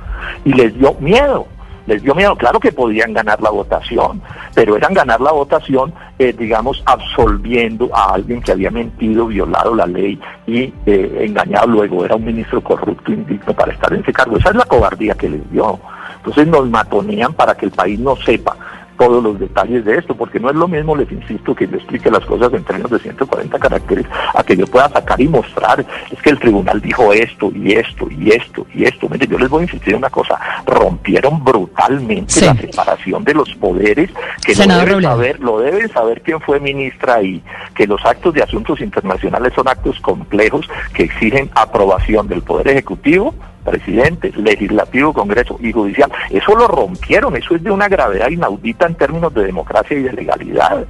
Y 0.44 0.52
les 0.52 0.78
dio 0.78 0.94
miedo, 1.00 1.46
les 1.86 2.02
dio 2.02 2.14
miedo. 2.14 2.36
Claro 2.36 2.60
que 2.60 2.70
podían 2.70 3.14
ganar 3.14 3.40
la 3.40 3.48
votación, 3.48 4.20
pero 4.54 4.76
eran 4.76 4.92
ganar 4.92 5.22
la 5.22 5.32
votación, 5.32 5.94
eh, 6.18 6.34
digamos, 6.38 6.82
absolviendo 6.84 7.88
a 7.94 8.12
alguien 8.12 8.42
que 8.42 8.52
había 8.52 8.70
mentido, 8.70 9.26
violado 9.26 9.74
la 9.74 9.86
ley 9.86 10.20
y 10.46 10.70
eh, 10.84 11.24
engañado 11.26 11.68
luego. 11.68 12.04
Era 12.04 12.16
un 12.16 12.26
ministro 12.26 12.60
corrupto, 12.60 13.10
indigno 13.10 13.54
para 13.54 13.72
estar 13.72 13.90
en 13.94 14.00
ese 14.00 14.12
cargo. 14.12 14.36
Esa 14.36 14.50
es 14.50 14.56
la 14.56 14.66
cobardía 14.66 15.14
que 15.14 15.30
les 15.30 15.50
dio. 15.50 15.80
Entonces 16.16 16.46
nos 16.46 16.68
matonean 16.68 17.32
para 17.32 17.54
que 17.54 17.64
el 17.64 17.72
país 17.72 17.98
no 17.98 18.16
sepa 18.16 18.54
todos 18.98 19.22
los 19.22 19.38
detalles 19.38 19.84
de 19.84 19.96
esto, 19.98 20.14
porque 20.14 20.40
no 20.40 20.50
es 20.50 20.56
lo 20.56 20.68
mismo, 20.68 20.96
les 20.96 21.10
insisto, 21.10 21.54
que 21.54 21.66
yo 21.68 21.76
explique 21.76 22.10
las 22.10 22.24
cosas 22.24 22.52
en 22.52 22.64
términos 22.64 22.90
de 22.90 22.98
140 22.98 23.58
caracteres, 23.58 24.06
a 24.34 24.42
que 24.42 24.56
yo 24.56 24.66
pueda 24.66 24.88
sacar 24.88 25.20
y 25.20 25.28
mostrar, 25.28 25.84
es 26.10 26.22
que 26.22 26.30
el 26.30 26.38
tribunal 26.38 26.80
dijo 26.80 27.12
esto 27.12 27.50
y 27.54 27.72
esto 27.72 28.08
y 28.10 28.30
esto 28.30 28.66
y 28.74 28.84
esto. 28.84 29.08
Mire, 29.08 29.26
yo 29.26 29.38
les 29.38 29.48
voy 29.48 29.60
a 29.60 29.64
insistir 29.64 29.92
en 29.94 29.98
una 29.98 30.10
cosa, 30.10 30.38
rompieron 30.66 31.42
brutalmente 31.44 32.32
Sí. 32.32 32.44
la 32.44 32.54
separación 32.54 33.24
de 33.24 33.34
los 33.34 33.54
poderes, 33.54 34.10
que 34.44 34.54
lo 34.54 34.76
deben, 34.78 35.02
saber, 35.02 35.40
lo 35.40 35.58
deben 35.60 35.88
saber 35.92 36.22
quién 36.22 36.40
fue 36.40 36.60
ministra 36.60 37.14
ahí, 37.14 37.42
que 37.74 37.86
los 37.86 38.04
actos 38.04 38.34
de 38.34 38.42
asuntos 38.42 38.80
internacionales 38.80 39.52
son 39.54 39.68
actos 39.68 40.00
complejos 40.00 40.68
que 40.92 41.04
exigen 41.04 41.50
aprobación 41.54 42.26
del 42.28 42.42
Poder 42.42 42.68
Ejecutivo, 42.68 43.34
presidente, 43.64 44.32
legislativo, 44.36 45.12
congreso 45.12 45.56
y 45.60 45.72
judicial. 45.72 46.10
Eso 46.30 46.54
lo 46.54 46.68
rompieron, 46.68 47.34
eso 47.36 47.54
es 47.54 47.62
de 47.62 47.70
una 47.70 47.88
gravedad 47.88 48.28
inaudita 48.28 48.86
en 48.86 48.94
términos 48.94 49.32
de 49.34 49.44
democracia 49.46 49.96
y 49.98 50.02
de 50.02 50.12
legalidad. 50.12 50.84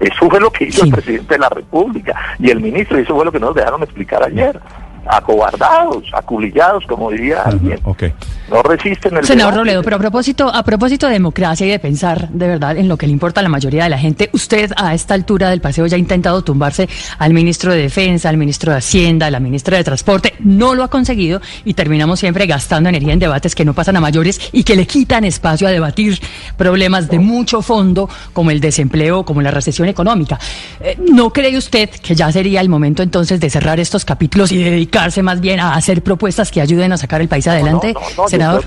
Eso 0.00 0.28
fue 0.28 0.40
lo 0.40 0.50
que 0.50 0.64
hizo 0.64 0.82
Sí. 0.82 0.88
el 0.88 0.94
presidente 0.94 1.34
de 1.34 1.38
la 1.40 1.48
República 1.48 2.14
y 2.38 2.50
el 2.50 2.60
ministro, 2.60 2.98
y 2.98 3.02
eso 3.02 3.14
fue 3.14 3.24
lo 3.24 3.32
que 3.32 3.40
nos 3.40 3.54
dejaron 3.54 3.82
explicar 3.82 4.22
ayer. 4.24 4.58
Acobardados, 5.06 6.04
aculillados, 6.12 6.84
como 6.86 7.10
diría 7.10 7.42
alguien. 7.42 7.78
Ok. 7.84 8.04
No 8.50 8.62
resisten 8.62 9.16
el 9.16 9.24
Senador. 9.24 9.54
Robledo, 9.54 9.82
pero 9.82 9.96
a 9.96 9.98
propósito, 9.98 10.48
a 10.52 10.62
propósito 10.62 11.06
de 11.06 11.14
democracia 11.14 11.66
y 11.66 11.70
de 11.70 11.78
pensar 11.78 12.28
de 12.28 12.48
verdad 12.48 12.76
en 12.76 12.88
lo 12.88 12.96
que 12.96 13.06
le 13.06 13.12
importa 13.12 13.40
a 13.40 13.42
la 13.42 13.48
mayoría 13.48 13.84
de 13.84 13.90
la 13.90 13.98
gente, 13.98 14.30
usted 14.32 14.70
a 14.76 14.94
esta 14.94 15.14
altura 15.14 15.50
del 15.50 15.60
paseo 15.60 15.86
ya 15.86 15.96
ha 15.96 15.98
intentado 15.98 16.42
tumbarse 16.42 16.88
al 17.18 17.32
ministro 17.32 17.72
de 17.72 17.82
Defensa, 17.82 18.28
al 18.28 18.36
ministro 18.36 18.72
de 18.72 18.78
Hacienda, 18.78 19.26
a 19.26 19.30
la 19.30 19.40
ministra 19.40 19.76
de 19.76 19.84
Transporte, 19.84 20.34
no 20.40 20.74
lo 20.74 20.82
ha 20.82 20.88
conseguido 20.88 21.40
y 21.64 21.74
terminamos 21.74 22.20
siempre 22.20 22.46
gastando 22.46 22.88
energía 22.88 23.12
en 23.12 23.18
debates 23.18 23.54
que 23.54 23.64
no 23.64 23.74
pasan 23.74 23.96
a 23.96 24.00
mayores 24.00 24.40
y 24.52 24.64
que 24.64 24.76
le 24.76 24.86
quitan 24.86 25.24
espacio 25.24 25.68
a 25.68 25.70
debatir 25.70 26.18
problemas 26.56 27.08
de 27.08 27.18
mucho 27.18 27.62
fondo 27.62 28.08
como 28.32 28.50
el 28.50 28.60
desempleo, 28.60 29.24
como 29.24 29.42
la 29.42 29.50
recesión 29.50 29.88
económica. 29.88 30.38
Eh, 30.80 30.96
¿No 31.12 31.32
cree 31.32 31.56
usted 31.56 31.90
que 31.90 32.14
ya 32.14 32.30
sería 32.30 32.60
el 32.60 32.68
momento 32.68 33.02
entonces 33.02 33.40
de 33.40 33.50
cerrar 33.50 33.80
estos 33.80 34.04
capítulos 34.04 34.52
y 34.52 34.86
dedicarse 34.94 35.22
más 35.22 35.40
bien 35.40 35.60
a 35.60 35.74
hacer 35.74 36.02
propuestas 36.02 36.50
que 36.50 36.60
ayuden 36.60 36.92
a 36.92 36.96
sacar 36.96 37.20
el 37.20 37.28
país 37.28 37.46
adelante, 37.48 37.92
No, 37.92 38.00
no, 38.00 38.06
no, 38.06 38.16
yo 38.16 38.28
senador? 38.28 38.64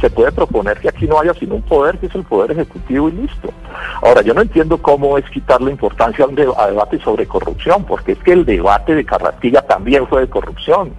se 0.00 0.10
puede 0.10 0.32
proponer 0.32 0.78
que 0.78 0.88
aquí 0.88 1.06
no 1.06 1.20
haya 1.20 1.32
sino 1.34 1.54
un 1.54 1.62
poder, 1.62 1.98
que 1.98 2.06
es 2.06 2.14
el 2.14 2.22
poder 2.24 2.50
ejecutivo 2.52 3.08
y 3.08 3.12
listo. 3.12 3.50
Ahora, 4.02 4.22
yo 4.22 4.34
no 4.34 4.42
entiendo 4.42 4.78
cómo 4.78 5.16
es 5.18 5.24
quitarle 5.30 5.70
importancia 5.70 6.24
a 6.24 6.28
un 6.28 6.34
debate 6.34 6.98
sobre 7.00 7.26
corrupción, 7.26 7.84
porque 7.84 8.12
es 8.12 8.18
que 8.18 8.32
el 8.32 8.44
debate 8.44 8.94
de 8.94 9.04
Carratilla 9.04 9.62
también 9.62 10.06
fue 10.06 10.22
de 10.22 10.28
corrupción. 10.28 10.92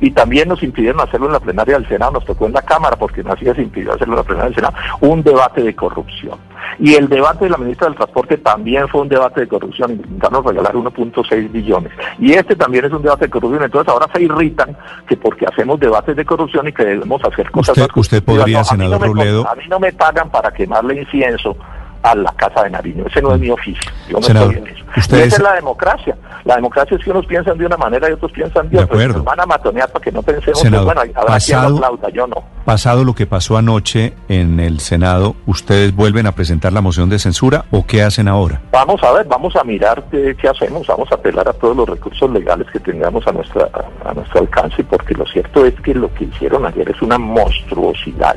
Y 0.00 0.10
también 0.12 0.48
nos 0.48 0.62
impidieron 0.62 1.00
hacerlo 1.00 1.26
en 1.26 1.32
la 1.32 1.40
plenaria 1.40 1.74
del 1.78 1.88
Senado, 1.88 2.12
nos 2.12 2.24
tocó 2.24 2.46
en 2.46 2.52
la 2.52 2.62
Cámara, 2.62 2.96
porque 2.96 3.22
no 3.22 3.32
hacía 3.32 3.54
se 3.54 3.62
impidió 3.62 3.92
hacerlo 3.94 4.14
en 4.14 4.18
la 4.18 4.22
plenaria 4.24 4.46
del 4.46 4.54
Senado, 4.54 4.74
un 5.00 5.22
debate 5.22 5.62
de 5.62 5.74
corrupción. 5.74 6.38
Y 6.78 6.94
el 6.94 7.08
debate 7.08 7.44
de 7.46 7.50
la 7.50 7.56
ministra 7.58 7.86
del 7.88 7.96
Transporte 7.96 8.38
también 8.38 8.86
fue 8.88 9.00
un 9.02 9.08
debate 9.08 9.40
de 9.40 9.48
corrupción, 9.48 9.92
intentaron 9.92 10.44
regalar 10.44 10.74
1.6 10.74 11.50
billones. 11.52 11.92
Y 12.18 12.32
este 12.32 12.54
también 12.56 12.84
es 12.84 12.92
un 12.92 13.02
debate 13.02 13.24
de 13.26 13.30
corrupción, 13.30 13.64
entonces 13.64 13.92
ahora 13.92 14.06
se 14.14 14.22
irritan 14.22 14.76
que 15.08 15.16
porque 15.16 15.46
hacemos 15.46 15.80
debates 15.80 16.14
de 16.16 16.24
corrupción 16.24 16.68
y 16.68 16.72
que 16.72 16.84
debemos 16.84 17.22
hacer 17.24 17.50
cosas 17.50 17.76
Usted- 17.76 17.88
más 17.88 17.96
usted 17.96 18.22
podría, 18.22 18.58
mí 18.58 18.64
senador 18.64 19.00
me- 19.00 19.06
Robledo- 19.08 19.46
A 19.50 19.54
mí 19.56 19.64
no 19.68 19.80
me 19.80 19.92
pagan 19.92 20.30
para 20.30 20.50
quemarle 20.52 21.00
incienso 21.00 21.56
a 22.02 22.14
la 22.14 22.32
Casa 22.32 22.62
de 22.62 22.70
Nariño, 22.70 23.04
ese 23.06 23.20
no 23.20 23.34
es 23.34 23.40
mi 23.40 23.50
oficio, 23.50 23.90
yo 24.08 24.16
no 24.18 24.22
Senador, 24.22 24.54
estoy 24.54 24.68
en 24.70 24.76
eso. 24.76 24.84
ustedes- 24.96 25.24
Y 25.24 25.28
esa 25.28 25.36
es 25.36 25.42
la 25.42 25.52
democracia. 25.54 26.16
La 26.44 26.56
democracia 26.56 26.96
es 26.96 27.04
que 27.04 27.10
unos 27.10 27.26
piensan 27.26 27.58
de 27.58 27.66
una 27.66 27.76
manera 27.76 28.08
y 28.08 28.12
otros 28.12 28.32
piensan 28.32 28.70
de, 28.70 28.78
De 28.78 28.84
otra. 28.84 28.94
acuerdo. 28.96 29.16
Nos 29.18 29.24
van 29.24 29.40
a 29.40 29.46
matonear 29.46 29.90
para 29.90 30.02
que 30.02 30.10
no 30.10 30.22
pensemos 30.22 30.58
Senador, 30.58 30.80
que, 30.94 30.94
bueno, 30.94 31.00
habrá 31.14 31.38
quien 31.38 31.58
pasado- 31.58 31.70
lo 31.70 31.76
aplauda, 31.86 32.08
yo 32.08 32.26
no. 32.26 32.36
Pasado 32.64 33.04
lo 33.04 33.14
que 33.14 33.26
pasó 33.26 33.56
anoche 33.58 34.14
en 34.28 34.58
el 34.60 34.80
Senado, 34.80 35.36
¿ustedes 35.46 35.94
vuelven 35.94 36.26
a 36.26 36.32
presentar 36.32 36.72
la 36.72 36.80
moción 36.80 37.10
de 37.10 37.18
censura 37.18 37.64
o 37.70 37.84
qué 37.86 38.02
hacen 38.02 38.28
ahora? 38.28 38.60
Vamos 38.72 39.02
a 39.02 39.12
ver, 39.12 39.26
vamos 39.26 39.54
a 39.56 39.64
mirar 39.64 40.02
qué, 40.10 40.34
qué 40.40 40.48
hacemos, 40.48 40.86
vamos 40.86 41.10
a 41.12 41.16
apelar 41.16 41.46
a 41.48 41.52
todos 41.52 41.76
los 41.76 41.88
recursos 41.88 42.30
legales 42.30 42.66
que 42.72 42.80
tengamos 42.80 43.26
a, 43.26 43.32
nuestra, 43.32 43.68
a, 44.04 44.10
a 44.10 44.14
nuestro 44.14 44.40
alcance, 44.40 44.82
porque 44.84 45.14
lo 45.14 45.26
cierto 45.26 45.66
es 45.66 45.74
que 45.82 45.94
lo 45.94 46.12
que 46.14 46.24
hicieron 46.24 46.64
ayer 46.64 46.88
es 46.90 47.02
una 47.02 47.18
monstruosidad. 47.18 48.36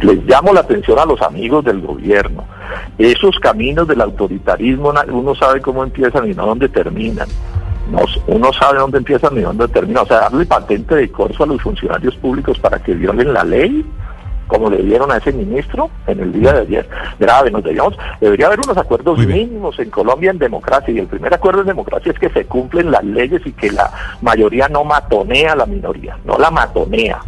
Les 0.00 0.24
llamo 0.24 0.52
la 0.52 0.60
atención 0.60 0.98
a 0.98 1.04
los 1.04 1.20
amigos 1.22 1.64
del 1.64 1.80
gobierno. 1.80 2.44
Esos 2.98 3.38
caminos 3.38 3.86
del 3.86 4.00
autoritarismo, 4.00 4.92
uno 5.08 5.34
sabe 5.34 5.60
cómo 5.60 5.84
empiezan 5.84 6.30
y 6.30 6.34
no 6.34 6.46
dónde 6.46 6.68
terminan. 6.68 7.28
No, 7.90 8.00
uno 8.26 8.52
sabe 8.52 8.78
dónde 8.78 8.98
empiezan 8.98 9.36
y 9.36 9.42
dónde 9.42 9.68
terminan. 9.68 10.04
O 10.04 10.06
sea, 10.06 10.20
darle 10.20 10.46
patente 10.46 10.94
de 10.94 11.10
corso 11.10 11.44
a 11.44 11.46
los 11.46 11.60
funcionarios 11.60 12.16
públicos 12.16 12.58
para 12.58 12.78
que 12.78 12.94
violen 12.94 13.32
la 13.32 13.44
ley, 13.44 13.84
como 14.46 14.70
le 14.70 14.82
dieron 14.82 15.10
a 15.10 15.16
ese 15.16 15.32
ministro 15.32 15.90
en 16.06 16.20
el 16.20 16.32
día 16.32 16.52
de 16.52 16.60
ayer. 16.60 16.88
Grave, 17.18 17.50
nos 17.50 17.62
deberíamos, 17.62 17.96
debería 18.20 18.46
haber 18.46 18.60
unos 18.60 18.76
acuerdos 18.76 19.18
mínimos 19.18 19.78
en 19.78 19.90
Colombia 19.90 20.30
en 20.30 20.38
democracia 20.38 20.92
y 20.92 20.98
el 20.98 21.06
primer 21.06 21.32
acuerdo 21.32 21.60
en 21.60 21.68
democracia 21.68 22.12
es 22.12 22.18
que 22.18 22.28
se 22.30 22.44
cumplen 22.46 22.90
las 22.90 23.04
leyes 23.04 23.42
y 23.44 23.52
que 23.52 23.70
la 23.72 23.90
mayoría 24.20 24.68
no 24.68 24.84
matonea 24.84 25.52
a 25.52 25.56
la 25.56 25.66
minoría, 25.66 26.18
no 26.24 26.38
la 26.38 26.50
matonea. 26.50 27.20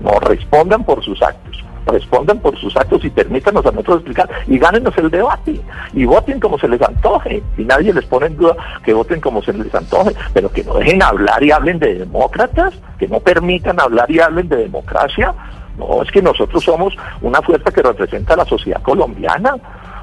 No 0.00 0.18
respondan 0.20 0.84
por 0.84 1.04
sus 1.04 1.20
actos, 1.22 1.62
respondan 1.90 2.38
por 2.38 2.58
sus 2.58 2.76
actos 2.76 3.04
y 3.04 3.10
permítanos 3.10 3.64
a 3.66 3.70
nosotros 3.70 3.96
explicar 3.96 4.28
y 4.46 4.58
gánenos 4.58 4.96
el 4.98 5.10
debate 5.10 5.60
y 5.92 6.04
voten 6.04 6.40
como 6.40 6.58
se 6.58 6.68
les 6.68 6.80
antoje 6.82 7.42
y 7.56 7.64
nadie 7.64 7.92
les 7.92 8.04
pone 8.06 8.26
en 8.26 8.36
duda 8.36 8.56
que 8.84 8.92
voten 8.92 9.20
como 9.20 9.42
se 9.42 9.52
les 9.52 9.74
antoje, 9.74 10.14
pero 10.32 10.50
que 10.50 10.64
no 10.64 10.74
dejen 10.74 11.02
hablar 11.02 11.42
y 11.42 11.50
hablen 11.50 11.78
de 11.78 11.94
demócratas, 11.94 12.74
que 12.98 13.08
no 13.08 13.20
permitan 13.20 13.80
hablar 13.80 14.10
y 14.10 14.20
hablen 14.20 14.48
de 14.48 14.56
democracia. 14.56 15.34
No, 15.78 16.02
es 16.02 16.10
que 16.10 16.20
nosotros 16.20 16.62
somos 16.62 16.94
una 17.22 17.40
fuerza 17.40 17.70
que 17.70 17.82
representa 17.82 18.34
a 18.34 18.38
la 18.38 18.44
sociedad 18.44 18.82
colombiana. 18.82 19.54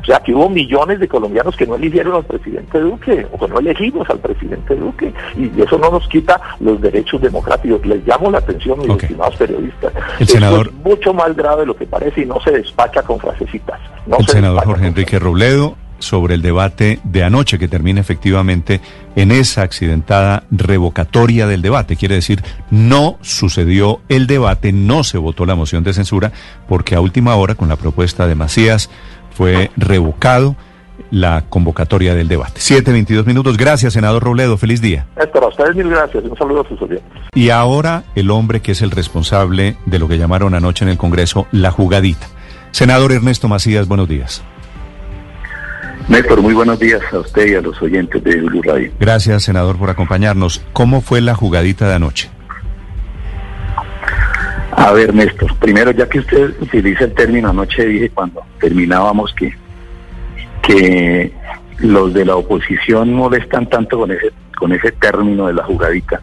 O 0.07 0.09
sea, 0.09 0.21
que 0.21 0.33
hubo 0.33 0.49
millones 0.49 1.01
de 1.01 1.07
colombianos 1.09 1.53
que 1.57 1.67
no 1.67 1.75
eligieron 1.75 2.15
al 2.15 2.23
presidente 2.23 2.79
Duque 2.79 3.27
o 3.29 3.37
que 3.37 3.51
no 3.51 3.59
elegimos 3.59 4.09
al 4.09 4.19
presidente 4.19 4.73
Duque 4.73 5.13
y 5.35 5.61
eso 5.61 5.77
no 5.77 5.91
nos 5.91 6.07
quita 6.07 6.39
los 6.61 6.79
derechos 6.79 7.19
democráticos. 7.21 7.85
Les 7.85 8.07
llamo 8.07 8.31
la 8.31 8.37
atención, 8.37 8.79
mis 8.79 8.89
Ok. 8.89 9.03
estimados 9.03 9.35
periodistas. 9.35 9.91
El 10.17 10.27
senador- 10.29 10.67
es 10.67 10.73
mucho 10.85 11.13
más 11.13 11.35
grave 11.35 11.61
de 11.61 11.65
lo 11.67 11.75
que 11.75 11.85
parece 11.87 12.21
y 12.21 12.25
no 12.25 12.39
se 12.39 12.51
despacha 12.51 13.03
con 13.03 13.19
frasecitas. 13.19 13.81
No 14.05 14.17
el 14.19 14.25
se 14.25 14.31
senador 14.31 14.63
Jorge 14.63 14.87
Enrique 14.87 15.19
Robledo 15.19 15.75
sobre 15.99 16.35
el 16.35 16.41
debate 16.43 16.99
de 17.03 17.23
anoche 17.23 17.57
que 17.59 17.67
termina 17.67 17.99
efectivamente 17.99 18.79
en 19.15 19.31
esa 19.31 19.63
accidentada 19.63 20.43
revocatoria 20.51 21.47
del 21.47 21.63
debate. 21.63 21.95
Quiere 21.95 22.15
decir, 22.15 22.43
no 22.69 23.17
sucedió 23.21 23.99
el 24.07 24.27
debate, 24.27 24.71
no 24.71 25.03
se 25.03 25.17
votó 25.17 25.45
la 25.47 25.55
moción 25.55 25.83
de 25.83 25.93
censura, 25.93 26.31
porque 26.69 26.93
a 26.95 27.01
última 27.01 27.35
hora, 27.35 27.55
con 27.55 27.67
la 27.67 27.77
propuesta 27.77 28.27
de 28.27 28.35
Macías, 28.35 28.91
fue 29.37 29.69
revocado 29.77 30.55
la 31.11 31.43
convocatoria 31.47 32.15
del 32.15 32.27
debate. 32.27 32.59
7.22 32.59 33.25
minutos. 33.25 33.55
Gracias, 33.55 33.93
senador 33.93 34.23
Robledo. 34.23 34.57
Feliz 34.57 34.81
día. 34.81 35.05
Néstor, 35.15 35.43
a 35.43 35.47
ustedes 35.47 35.75
mil 35.75 35.89
gracias. 35.89 36.23
Un 36.23 36.35
saludo 36.35 36.61
a 36.61 36.67
sus 36.67 36.81
oyentes. 36.81 37.05
Y 37.35 37.51
ahora 37.51 38.03
el 38.15 38.31
hombre 38.31 38.61
que 38.61 38.71
es 38.71 38.81
el 38.81 38.89
responsable 38.89 39.77
de 39.85 39.99
lo 39.99 40.07
que 40.07 40.17
llamaron 40.17 40.55
anoche 40.55 40.83
en 40.83 40.89
el 40.89 40.97
Congreso 40.97 41.45
la 41.51 41.69
jugadita. 41.69 42.27
Senador 42.71 43.11
Ernesto 43.11 43.47
Macías, 43.47 43.87
buenos 43.87 44.09
días. 44.09 44.43
Néstor, 46.07 46.41
muy 46.41 46.55
buenos 46.55 46.79
días 46.79 47.01
a 47.11 47.19
usted 47.19 47.47
y 47.47 47.55
a 47.55 47.61
los 47.61 47.79
oyentes 47.79 48.23
de 48.23 48.37
Blue 48.37 48.63
Radio. 48.63 48.91
Gracias, 48.99 49.43
senador, 49.43 49.77
por 49.77 49.91
acompañarnos. 49.91 50.63
¿Cómo 50.73 51.01
fue 51.01 51.21
la 51.21 51.35
jugadita 51.35 51.87
de 51.87 51.93
anoche? 51.93 52.31
A 54.77 54.91
ver, 54.93 55.13
Néstor, 55.13 55.55
primero, 55.57 55.91
ya 55.91 56.07
que 56.07 56.19
usted 56.19 56.53
utiliza 56.61 57.05
el 57.05 57.13
término 57.13 57.49
anoche, 57.49 57.83
dije 57.85 58.09
cuando 58.11 58.41
terminábamos 58.59 59.33
que, 59.33 59.51
que 60.61 61.33
los 61.79 62.13
de 62.13 62.23
la 62.25 62.35
oposición 62.35 63.11
molestan 63.13 63.67
tanto 63.69 63.97
con 63.97 64.11
ese, 64.11 64.31
con 64.57 64.71
ese 64.71 64.91
término 64.91 65.47
de 65.47 65.53
la 65.53 65.63
jugadita. 65.63 66.21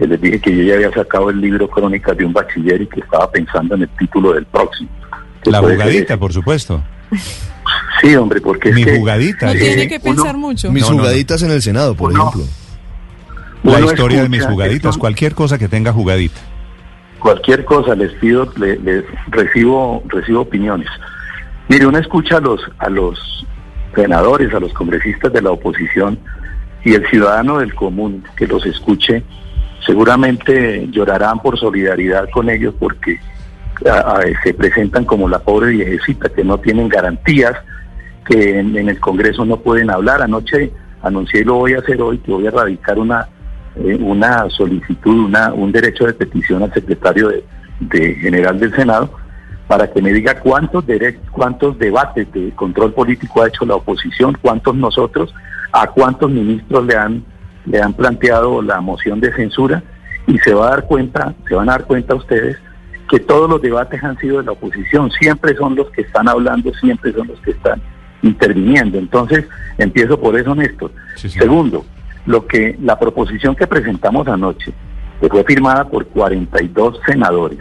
Eh, 0.00 0.06
Les 0.06 0.20
dije 0.20 0.40
que 0.40 0.56
yo 0.56 0.62
ya 0.64 0.74
había 0.74 0.90
sacado 0.92 1.30
el 1.30 1.40
libro 1.40 1.68
Crónicas 1.70 2.16
de 2.16 2.24
un 2.24 2.32
bachiller 2.32 2.82
y 2.82 2.86
que 2.88 3.00
estaba 3.00 3.30
pensando 3.30 3.76
en 3.76 3.82
el 3.82 3.88
título 3.90 4.32
del 4.32 4.44
próximo. 4.46 4.90
La 5.44 5.60
jugadita, 5.60 6.16
por 6.16 6.32
supuesto. 6.32 6.82
Sí, 8.02 8.16
hombre, 8.16 8.40
porque 8.40 8.72
Mi 8.72 8.80
es 8.82 8.86
que 8.88 8.98
jugadita. 8.98 9.46
No 9.46 9.52
tiene 9.52 9.86
que 9.88 10.00
uno- 10.02 10.04
pensar 10.16 10.36
mucho. 10.36 10.72
Mis 10.72 10.82
No, 10.82 10.90
no, 10.90 10.96
no. 10.96 11.02
jugaditas 11.02 11.40
en 11.42 11.50
el 11.52 11.62
Senado, 11.62 11.94
por 11.94 12.10
Uno- 12.10 12.28
ejemplo. 12.30 12.52
La 13.62 13.80
historia 13.80 14.22
de 14.22 14.28
mis 14.28 14.44
jugaditas, 14.44 14.94
son- 14.94 15.00
cualquier 15.00 15.34
cosa 15.34 15.56
que 15.56 15.68
tenga 15.68 15.92
jugadita. 15.92 16.40
Cualquier 17.26 17.64
cosa 17.64 17.96
les 17.96 18.12
pido, 18.20 18.46
le- 18.56 18.78
les 18.78 19.04
recibo, 19.30 20.00
recibo 20.06 20.42
opiniones. 20.42 20.86
Mire, 21.68 21.84
uno 21.84 21.98
escucha 21.98 22.36
a 22.36 22.40
los, 22.40 22.60
a 22.78 22.88
los 22.88 23.44
senadores, 23.96 24.54
a 24.54 24.60
los 24.60 24.72
congresistas 24.72 25.32
de 25.32 25.42
la 25.42 25.50
oposición 25.50 26.20
y 26.84 26.94
el 26.94 27.04
ciudadano 27.08 27.58
del 27.58 27.74
común 27.74 28.22
que 28.36 28.46
los 28.46 28.64
escuche, 28.64 29.24
seguramente 29.84 30.86
llorarán 30.92 31.40
por 31.40 31.58
solidaridad 31.58 32.30
con 32.30 32.48
ellos 32.48 32.74
porque 32.78 33.18
se 34.44 34.54
presentan 34.54 35.04
como 35.04 35.28
la 35.28 35.40
pobre 35.40 35.70
viejecita, 35.70 36.28
que 36.28 36.44
no 36.44 36.58
tienen 36.58 36.88
garantías, 36.88 37.54
que 38.24 38.60
en, 38.60 38.76
en 38.76 38.88
el 38.88 39.00
Congreso 39.00 39.44
no 39.44 39.56
pueden 39.56 39.90
hablar. 39.90 40.22
Anoche 40.22 40.70
anuncié 41.02 41.40
y 41.40 41.44
lo 41.44 41.54
voy 41.54 41.74
a 41.74 41.80
hacer 41.80 42.00
hoy, 42.00 42.18
que 42.18 42.30
voy 42.30 42.46
a 42.46 42.52
radicar 42.52 43.00
una, 43.00 43.26
eh, 43.76 43.96
una 44.00 44.48
solicitud, 44.50 45.26
una, 45.26 45.52
un 45.52 45.72
derecho 45.72 46.04
de 46.06 46.14
petición 46.14 46.62
al 46.62 46.72
secretario 46.72 47.28
de, 47.28 47.44
de 47.80 48.14
general 48.16 48.58
del 48.58 48.74
Senado 48.74 49.10
para 49.68 49.90
que 49.90 50.00
me 50.00 50.12
diga 50.12 50.38
cuántos 50.40 50.86
dere- 50.86 51.18
cuántos 51.32 51.78
debates 51.78 52.30
de 52.32 52.50
control 52.52 52.92
político 52.92 53.42
ha 53.42 53.48
hecho 53.48 53.64
la 53.66 53.74
oposición, 53.74 54.36
cuántos 54.40 54.74
nosotros, 54.76 55.34
a 55.72 55.86
cuántos 55.88 56.30
ministros 56.30 56.86
le 56.86 56.96
han 56.96 57.24
le 57.66 57.82
han 57.82 57.92
planteado 57.94 58.62
la 58.62 58.80
moción 58.80 59.18
de 59.20 59.32
censura 59.34 59.82
y 60.28 60.38
se 60.38 60.54
va 60.54 60.68
a 60.68 60.70
dar 60.70 60.84
cuenta, 60.86 61.34
se 61.48 61.54
van 61.56 61.68
a 61.68 61.72
dar 61.72 61.84
cuenta 61.84 62.14
ustedes 62.14 62.56
que 63.10 63.18
todos 63.18 63.50
los 63.50 63.60
debates 63.60 64.02
han 64.04 64.16
sido 64.18 64.38
de 64.38 64.44
la 64.44 64.52
oposición, 64.52 65.10
siempre 65.10 65.56
son 65.56 65.74
los 65.74 65.90
que 65.90 66.02
están 66.02 66.28
hablando, 66.28 66.72
siempre 66.74 67.12
son 67.12 67.26
los 67.26 67.40
que 67.40 67.50
están 67.50 67.82
interviniendo. 68.22 68.98
Entonces, 68.98 69.46
empiezo 69.78 70.18
por 70.18 70.38
eso, 70.38 70.54
Néstor. 70.54 70.92
Sí, 71.16 71.28
sí. 71.28 71.38
Segundo, 71.40 71.84
lo 72.26 72.46
que 72.46 72.76
la 72.82 72.98
proposición 72.98 73.54
que 73.54 73.66
presentamos 73.66 74.26
anoche, 74.28 74.72
que 75.20 75.28
fue 75.28 75.44
firmada 75.44 75.84
por 75.88 76.06
42 76.06 77.00
senadores, 77.06 77.58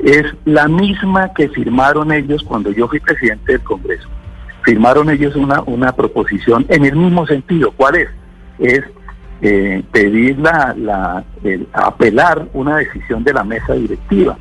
es 0.00 0.24
la 0.44 0.68
misma 0.68 1.32
que 1.34 1.48
firmaron 1.48 2.12
ellos 2.12 2.42
cuando 2.44 2.70
yo 2.70 2.88
fui 2.88 3.00
presidente 3.00 3.52
del 3.52 3.62
Congreso. 3.62 4.08
Firmaron 4.62 5.10
ellos 5.10 5.34
una, 5.34 5.62
una 5.62 5.92
proposición 5.92 6.64
en 6.68 6.84
el 6.84 6.94
mismo 6.96 7.26
sentido. 7.26 7.72
¿Cuál 7.72 7.96
es? 7.96 8.08
Es 8.58 8.84
eh, 9.42 9.82
pedir 9.92 10.38
la, 10.38 10.74
la 10.76 11.24
el- 11.42 11.66
apelar 11.72 12.46
una 12.52 12.76
decisión 12.76 13.24
de 13.24 13.32
la 13.32 13.44
mesa 13.44 13.72
directiva, 13.74 14.36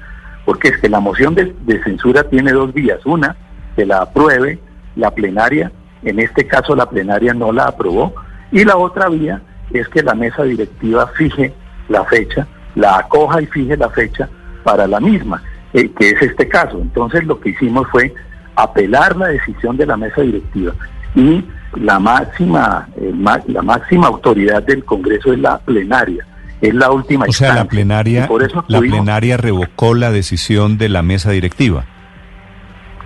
porque 0.46 0.70
es 0.70 0.78
que 0.78 0.90
la 0.90 1.00
moción 1.00 1.34
de, 1.34 1.54
de 1.66 1.84
censura 1.84 2.24
tiene 2.24 2.52
dos 2.52 2.74
vías. 2.74 3.04
Una, 3.06 3.36
que 3.76 3.86
la 3.86 4.02
apruebe 4.04 4.60
la 4.96 5.12
plenaria, 5.12 5.72
en 6.04 6.20
este 6.20 6.46
caso 6.48 6.76
la 6.76 6.88
plenaria 6.90 7.34
no 7.34 7.52
la 7.52 7.66
aprobó, 7.66 8.14
y 8.52 8.64
la 8.64 8.78
otra 8.78 9.10
vía 9.10 9.42
es 9.72 9.88
que 9.90 10.02
la 10.02 10.16
mesa 10.16 10.44
directiva 10.44 11.08
fije 11.16 11.54
la 11.90 12.04
fecha, 12.06 12.48
la 12.76 12.98
acoja 13.00 13.42
y 13.42 13.46
fije 13.48 13.76
la 13.78 13.90
fecha 13.90 14.30
para 14.64 14.88
la 14.88 15.00
misma, 15.00 15.42
eh, 15.74 15.90
que 15.98 16.10
es 16.10 16.22
este 16.22 16.48
caso. 16.48 16.80
Entonces 16.82 17.24
lo 17.26 17.40
que 17.40 17.50
hicimos 17.50 17.88
fue 17.92 18.14
apelar 18.56 19.16
la 19.16 19.28
decisión 19.28 19.78
de 19.78 19.86
la 19.86 19.98
mesa 19.98 20.22
directiva 20.22 20.74
y 21.16 21.44
la 21.76 22.00
máxima 22.00 22.88
eh, 22.98 23.14
la 23.48 23.62
máxima 23.62 24.08
autoridad 24.08 24.64
del 24.64 24.84
Congreso 24.84 25.34
es 25.34 25.40
la 25.40 25.60
plenaria, 25.60 26.26
es 26.62 26.74
la 26.74 26.92
última 26.92 27.26
O 27.28 27.32
sea, 27.32 27.56
la 27.56 27.66
plenaria, 27.66 28.28
por 28.28 28.44
eso 28.44 28.64
la 28.68 28.80
plenaria 28.80 29.38
revocó 29.38 29.94
la 29.94 30.12
decisión 30.12 30.78
de 30.78 30.90
la 30.90 31.02
mesa 31.02 31.32
directiva. 31.32 31.86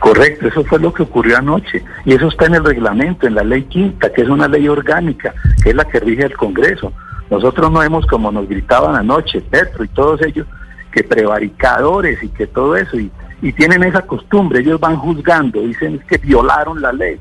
Correcto, 0.02 0.48
eso 0.48 0.64
fue 0.64 0.80
lo 0.80 0.92
que 0.92 1.04
ocurrió 1.04 1.38
anoche. 1.38 1.84
Y 2.06 2.14
eso 2.16 2.28
está 2.28 2.48
en 2.48 2.56
el 2.56 2.66
reglamento, 2.66 3.28
en 3.28 3.36
la 3.36 3.44
ley 3.44 3.66
quinta, 3.66 4.12
que 4.12 4.24
es 4.24 4.30
una 4.30 4.48
ley 4.48 4.68
orgánica, 4.68 5.32
que 5.64 5.70
es 5.70 5.76
la 5.76 5.86
que 5.86 6.00
rige 6.00 6.24
el 6.24 6.36
Congreso. 6.36 6.92
Nosotros 7.30 7.72
no 7.72 7.84
hemos, 7.84 8.08
como 8.08 8.32
nos 8.32 8.50
gritaban 8.50 8.96
anoche, 8.96 9.42
Petro 9.42 9.84
y 9.84 9.88
todos 9.90 10.20
ellos, 10.24 10.48
que 10.92 11.04
prevaricadores 11.04 12.22
y 12.24 12.30
que 12.30 12.48
todo 12.48 12.76
eso, 12.76 12.98
y, 12.98 13.12
y 13.44 13.54
tienen 13.54 13.84
esa 13.84 14.02
costumbre, 14.02 14.62
ellos 14.62 14.80
van 14.80 14.98
juzgando, 14.98 15.62
dicen 15.62 16.02
que 16.10 16.18
violaron 16.18 16.82
la 16.82 16.92
ley. 16.92 17.20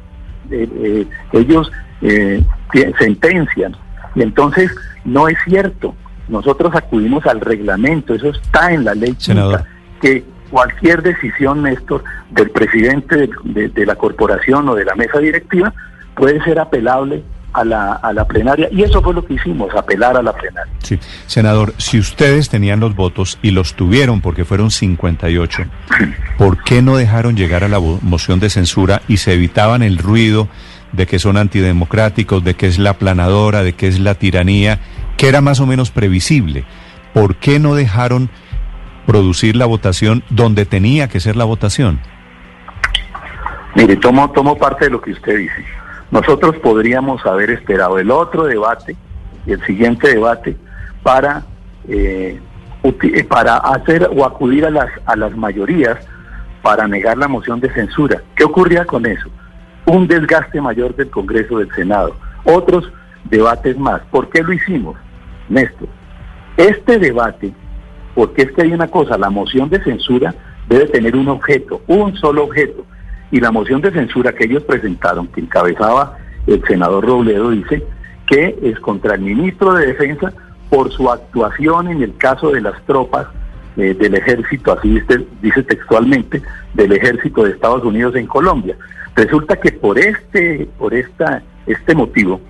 Eh, 0.50 0.66
eh, 0.74 1.06
ellos 1.34 1.70
eh, 2.00 2.42
sentencian. 2.98 3.76
Y 4.14 4.22
entonces 4.22 4.74
no 5.04 5.28
es 5.28 5.36
cierto. 5.44 5.94
Nosotros 6.28 6.74
acudimos 6.74 7.26
al 7.26 7.42
reglamento, 7.42 8.14
eso 8.14 8.30
está 8.30 8.72
en 8.72 8.86
la 8.86 8.94
ley 8.94 9.12
quinta, 9.12 9.66
que 10.00 10.24
cualquier 10.50 11.02
decisión, 11.02 11.62
Néstor, 11.62 12.04
del 12.30 12.50
presidente 12.50 13.28
de, 13.44 13.86
la 13.86 13.94
corporación 13.94 14.68
o 14.68 14.74
de 14.74 14.84
la 14.84 14.94
mesa 14.94 15.18
directiva 15.18 15.72
puede 16.14 16.42
ser 16.42 16.58
apelable 16.58 17.22
a 17.52 17.64
la, 17.64 17.92
a 17.94 18.12
la 18.12 18.26
plenaria. 18.26 18.68
Y 18.70 18.82
eso 18.82 19.02
fue 19.02 19.14
lo 19.14 19.24
que 19.24 19.34
hicimos, 19.34 19.74
apelar 19.74 20.16
a 20.16 20.22
la 20.22 20.32
plenaria. 20.32 20.72
Sí. 20.82 20.98
Senador, 21.26 21.74
si 21.78 21.98
ustedes 21.98 22.48
tenían 22.48 22.80
los 22.80 22.94
votos 22.94 23.38
y 23.42 23.50
los 23.50 23.74
tuvieron 23.74 24.20
porque 24.20 24.44
fueron 24.44 24.70
58, 24.70 25.64
¿por 26.38 26.62
qué 26.62 26.82
no 26.82 26.96
dejaron 26.96 27.36
llegar 27.36 27.64
a 27.64 27.68
la 27.68 27.80
moción 27.80 28.40
de 28.40 28.50
censura 28.50 29.02
y 29.08 29.16
se 29.16 29.34
evitaban 29.34 29.82
el 29.82 29.98
ruido 29.98 30.48
de 30.92 31.06
que 31.06 31.18
son 31.18 31.36
antidemocráticos, 31.36 32.44
de 32.44 32.54
que 32.54 32.66
es 32.66 32.78
la 32.78 32.94
planadora, 32.94 33.62
de 33.62 33.74
que 33.74 33.86
es 33.86 34.00
la 34.00 34.14
tiranía, 34.14 34.80
que 35.16 35.28
era 35.28 35.40
más 35.40 35.60
o 35.60 35.66
menos 35.66 35.90
previsible? 35.90 36.64
¿Por 37.14 37.36
qué 37.36 37.58
no 37.58 37.74
dejaron 37.74 38.30
producir 39.10 39.56
la 39.56 39.66
votación 39.66 40.22
donde 40.30 40.66
tenía 40.66 41.08
que 41.08 41.18
ser 41.18 41.34
la 41.34 41.44
votación? 41.44 41.98
Mire, 43.74 43.96
tomo, 43.96 44.30
tomo 44.30 44.56
parte 44.56 44.84
de 44.84 44.92
lo 44.92 45.00
que 45.00 45.10
usted 45.10 45.36
dice. 45.36 45.64
Nosotros 46.12 46.54
podríamos 46.62 47.26
haber 47.26 47.50
esperado 47.50 47.98
el 47.98 48.08
otro 48.12 48.44
debate 48.44 48.94
y 49.46 49.50
el 49.50 49.66
siguiente 49.66 50.10
debate 50.14 50.56
para, 51.02 51.42
eh, 51.88 52.38
eh, 52.84 53.24
para 53.24 53.56
hacer 53.56 54.08
o 54.14 54.24
acudir 54.24 54.64
a 54.64 54.70
las, 54.70 54.88
a 55.06 55.16
las 55.16 55.36
mayorías 55.36 55.98
para 56.62 56.86
negar 56.86 57.18
la 57.18 57.26
moción 57.26 57.58
de 57.58 57.72
censura. 57.72 58.22
¿Qué 58.36 58.44
ocurría 58.44 58.84
con 58.84 59.06
eso? 59.06 59.28
Un 59.86 60.06
desgaste 60.06 60.60
mayor 60.60 60.94
del 60.94 61.10
Congreso 61.10 61.58
del 61.58 61.72
Senado, 61.72 62.14
otros 62.44 62.88
debates 63.24 63.76
más. 63.76 64.02
¿Por 64.12 64.30
qué 64.30 64.44
lo 64.44 64.52
hicimos, 64.52 64.96
Néstor? 65.48 65.88
Este 66.56 67.00
debate, 67.00 67.52
porque 68.14 68.42
es 68.42 68.52
que 68.52 68.62
hay 68.62 68.72
una 68.72 68.88
cosa, 68.88 69.18
la 69.18 69.30
moción 69.30 69.68
de 69.68 69.82
censura 69.82 70.34
debe 70.68 70.86
tener 70.86 71.16
un 71.16 71.28
objeto, 71.28 71.82
un 71.86 72.16
solo 72.16 72.44
objeto. 72.44 72.84
Y 73.30 73.40
la 73.40 73.50
moción 73.50 73.80
de 73.80 73.92
censura 73.92 74.32
que 74.32 74.44
ellos 74.44 74.64
presentaron, 74.64 75.28
que 75.28 75.40
encabezaba 75.40 76.16
el 76.46 76.62
senador 76.64 77.04
Robledo, 77.06 77.50
dice 77.50 77.84
que 78.26 78.58
es 78.62 78.78
contra 78.80 79.14
el 79.14 79.20
ministro 79.20 79.74
de 79.74 79.86
Defensa 79.86 80.32
por 80.68 80.90
su 80.92 81.10
actuación 81.10 81.88
en 81.88 82.02
el 82.02 82.16
caso 82.16 82.50
de 82.52 82.60
las 82.60 82.80
tropas 82.86 83.26
eh, 83.76 83.94
del 83.94 84.14
ejército, 84.14 84.72
así 84.72 84.88
dice, 84.88 85.26
dice 85.42 85.62
textualmente, 85.62 86.42
del 86.74 86.92
ejército 86.92 87.44
de 87.44 87.50
Estados 87.50 87.84
Unidos 87.84 88.14
en 88.16 88.26
Colombia. 88.26 88.76
Resulta 89.16 89.56
que 89.56 89.72
por 89.72 89.98
este, 89.98 90.68
por 90.78 90.94
esta, 90.94 91.42
este 91.66 91.94
motivo 91.94 92.40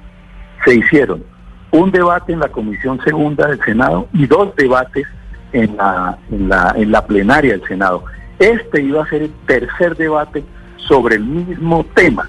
se 0.64 0.75
hicieron 0.75 1.25
un 1.73 1.90
debate 1.90 2.33
en 2.33 2.40
la 2.40 2.49
Comisión 2.49 3.01
Segunda 3.05 3.49
del 3.49 3.61
Senado 3.61 4.09
y 4.12 4.27
dos 4.27 4.55
debates 4.57 5.07
en 5.53 5.77
la, 5.77 6.19
en 6.31 6.49
la, 6.49 6.75
en 6.77 6.91
la 6.91 7.07
plenaria 7.07 7.53
del 7.53 7.67
Senado. 7.67 8.05
Este 8.39 8.83
iba 8.83 9.03
a 9.03 9.09
ser 9.09 9.23
el 9.23 9.33
tercer 9.47 9.97
debate 9.97 10.45
sobre 10.77 11.17
el 11.17 11.25
mismo 11.25 11.85
tema. 11.95 12.29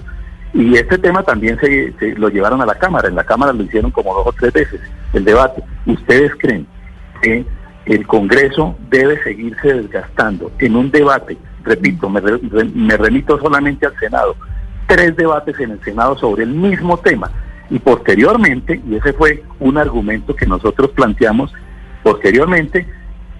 Y 0.54 0.76
este 0.76 0.98
tema 0.98 1.22
también 1.22 1.58
se, 1.58 1.94
lo 2.16 2.28
llevaron 2.28 2.60
a 2.60 2.66
la 2.66 2.74
Cámara. 2.74 3.08
En 3.08 3.14
la 3.14 3.24
Cámara 3.24 3.52
lo 3.52 3.62
hicieron 3.62 3.90
como 3.90 4.14
dos 4.14 4.26
o 4.26 4.32
tres 4.32 4.52
veces 4.52 4.80
el 5.14 5.24
debate. 5.24 5.62
¿Ustedes 5.86 6.32
creen 6.38 6.66
que 7.22 7.46
el 7.86 8.06
Congreso 8.06 8.76
debe 8.90 9.22
seguirse 9.22 9.72
desgastando 9.72 10.52
en 10.58 10.76
un 10.76 10.90
debate? 10.90 11.38
Repito, 11.64 12.10
me, 12.10 12.20
re- 12.20 12.40
me 12.74 12.96
remito 12.96 13.38
solamente 13.38 13.86
al 13.86 13.96
Senado. 13.98 14.36
Tres 14.86 15.16
debates 15.16 15.58
en 15.58 15.70
el 15.70 15.80
Senado 15.82 16.18
sobre 16.18 16.42
el 16.42 16.50
mismo 16.50 16.98
tema. 16.98 17.30
Y 17.70 17.78
posteriormente, 17.78 18.78
y 18.86 18.96
ese 18.96 19.14
fue 19.14 19.42
un 19.58 19.78
argumento 19.78 20.36
que 20.36 20.44
nosotros 20.44 20.90
planteamos, 20.90 21.50
posteriormente 22.02 22.86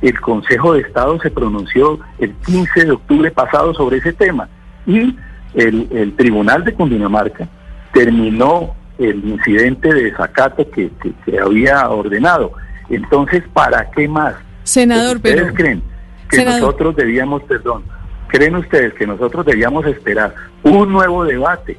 el 0.02 0.20
Consejo 0.20 0.74
de 0.74 0.80
Estado 0.82 1.18
se 1.20 1.30
pronunció 1.30 1.98
el 2.18 2.32
15 2.46 2.84
de 2.84 2.90
octubre 2.92 3.30
pasado 3.30 3.72
sobre 3.74 3.98
ese 3.98 4.12
tema 4.12 4.48
y 4.86 5.16
el, 5.54 5.88
el 5.92 6.14
Tribunal 6.16 6.64
de 6.64 6.74
Cundinamarca 6.74 7.48
terminó 7.92 8.74
el 8.98 9.24
incidente 9.24 9.92
de 9.92 10.04
desacato 10.04 10.68
que, 10.70 10.90
que- 11.02 11.12
que 11.24 11.38
había 11.38 11.88
ordenado. 11.88 12.52
Entonces, 12.88 13.42
¿para 13.52 13.90
qué 13.90 14.08
más? 14.08 14.34
Senador, 14.64 15.16
¿Ustedes 15.16 15.42
pero... 15.42 15.54
creen 15.54 15.82
que 16.28 16.36
Senador. 16.36 16.60
nosotros 16.60 16.96
debíamos, 16.96 17.42
perdón, 17.44 17.84
creen 18.28 18.56
ustedes 18.56 18.94
que 18.94 19.06
nosotros 19.06 19.44
debíamos 19.46 19.86
esperar 19.86 20.34
un 20.62 20.90
nuevo 20.92 21.24
debate, 21.24 21.76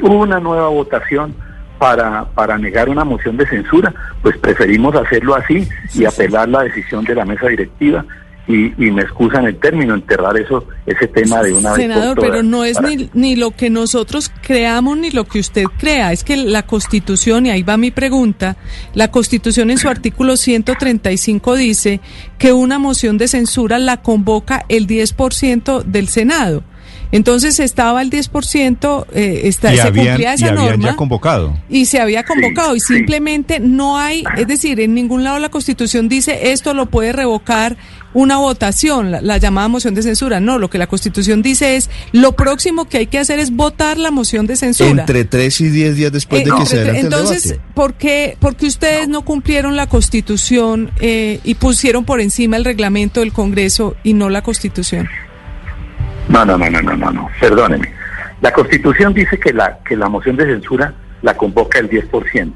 una 0.00 0.38
nueva 0.40 0.68
votación 0.68 1.34
para, 1.78 2.24
para 2.34 2.58
negar 2.58 2.88
una 2.88 3.04
moción 3.04 3.36
de 3.36 3.46
censura? 3.46 3.92
Pues 4.22 4.36
preferimos 4.38 4.94
hacerlo 4.96 5.34
así 5.34 5.68
y 5.94 6.04
apelar 6.04 6.48
la 6.48 6.62
decisión 6.62 7.04
de 7.04 7.14
la 7.14 7.24
mesa 7.24 7.46
directiva 7.48 8.04
y, 8.48 8.66
y 8.80 8.92
me 8.92 9.02
excusan 9.02 9.44
el 9.46 9.56
término, 9.56 9.94
enterrar 9.94 10.36
eso, 10.38 10.64
ese 10.86 11.08
tema 11.08 11.42
de 11.42 11.52
una 11.52 11.72
vez 11.72 11.82
Senador, 11.82 12.14
por 12.14 12.26
todas 12.26 12.30
pero 12.30 12.42
no 12.44 12.64
es 12.64 12.76
para- 12.76 12.88
ni, 12.90 13.10
ni 13.12 13.34
lo 13.34 13.50
que 13.50 13.70
nosotros 13.70 14.30
creamos 14.40 14.96
ni 14.98 15.10
lo 15.10 15.24
que 15.24 15.40
usted 15.40 15.64
crea, 15.78 16.12
es 16.12 16.22
que 16.22 16.36
la 16.36 16.62
Constitución, 16.64 17.46
y 17.46 17.50
ahí 17.50 17.64
va 17.64 17.76
mi 17.76 17.90
pregunta, 17.90 18.56
la 18.94 19.10
Constitución 19.10 19.70
en 19.72 19.78
su 19.78 19.88
artículo 19.88 20.36
135 20.36 21.56
dice 21.56 22.00
que 22.38 22.52
una 22.52 22.78
moción 22.78 23.18
de 23.18 23.26
censura 23.26 23.80
la 23.80 23.96
convoca 24.02 24.64
el 24.68 24.86
10% 24.86 25.82
del 25.82 26.06
Senado. 26.08 26.62
Entonces 27.16 27.60
estaba 27.60 28.02
el 28.02 28.10
10%, 28.10 29.06
eh, 29.14 29.40
está, 29.44 29.72
y 29.72 29.76
se 29.76 29.82
habían, 29.82 30.06
cumplía 30.08 30.32
y 30.32 30.34
esa 30.34 30.48
habían 30.48 30.64
norma. 30.66 30.88
ya 30.90 30.96
convocado. 30.96 31.56
Y 31.70 31.86
se 31.86 31.98
había 31.98 32.24
convocado 32.24 32.76
y 32.76 32.80
sí. 32.80 32.94
simplemente 32.94 33.58
no 33.58 33.96
hay, 33.98 34.22
es 34.36 34.46
decir, 34.46 34.80
en 34.80 34.92
ningún 34.94 35.24
lado 35.24 35.38
la 35.38 35.48
Constitución 35.48 36.08
dice 36.10 36.52
esto 36.52 36.74
lo 36.74 36.86
puede 36.86 37.12
revocar 37.12 37.78
una 38.12 38.36
votación, 38.38 39.10
la, 39.12 39.20
la 39.22 39.38
llamada 39.38 39.68
moción 39.68 39.94
de 39.94 40.02
censura. 40.02 40.40
No, 40.40 40.58
lo 40.58 40.68
que 40.70 40.76
la 40.78 40.86
Constitución 40.86 41.40
dice 41.42 41.76
es 41.76 41.88
lo 42.12 42.32
próximo 42.32 42.86
que 42.86 42.98
hay 42.98 43.06
que 43.06 43.18
hacer 43.18 43.38
es 43.38 43.50
votar 43.50 43.96
la 43.98 44.10
moción 44.10 44.46
de 44.46 44.56
censura. 44.56 44.90
Entre 44.90 45.24
3 45.24 45.60
y 45.62 45.68
10 45.70 45.96
días 45.96 46.12
después 46.12 46.44
de 46.44 46.50
Eh, 46.50 46.52
que 46.52 46.62
entre- 46.62 46.66
se 46.68 46.76
adelante 46.76 47.00
entonces, 47.00 47.44
el 47.44 47.50
debate. 47.52 47.70
¿por 47.74 47.94
qué, 47.94 48.36
por 48.40 48.56
qué 48.56 48.66
ustedes 48.66 49.08
no 49.08 49.22
cumplieron 49.22 49.74
la 49.76 49.86
Constitución 49.86 50.90
eh, 51.00 51.40
y 51.44 51.54
pusieron 51.54 52.04
por 52.04 52.20
encima 52.20 52.56
el 52.56 52.64
reglamento 52.64 53.20
del 53.20 53.32
Congreso 53.32 53.96
y 54.02 54.12
no 54.12 54.28
la 54.28 54.42
Constitución? 54.42 55.08
No, 56.28 56.44
no, 56.44 56.58
no, 56.58 56.68
no, 56.70 56.82
no, 56.82 56.96
no, 56.96 57.10
no, 57.12 57.30
perdóneme. 57.40 57.92
La 58.40 58.52
Constitución 58.52 59.14
dice 59.14 59.38
que 59.38 59.52
la, 59.52 59.78
que 59.84 59.96
la 59.96 60.08
moción 60.08 60.36
de 60.36 60.44
censura 60.46 60.92
la 61.22 61.34
convoca 61.36 61.78
el 61.78 61.88
10%, 61.88 62.52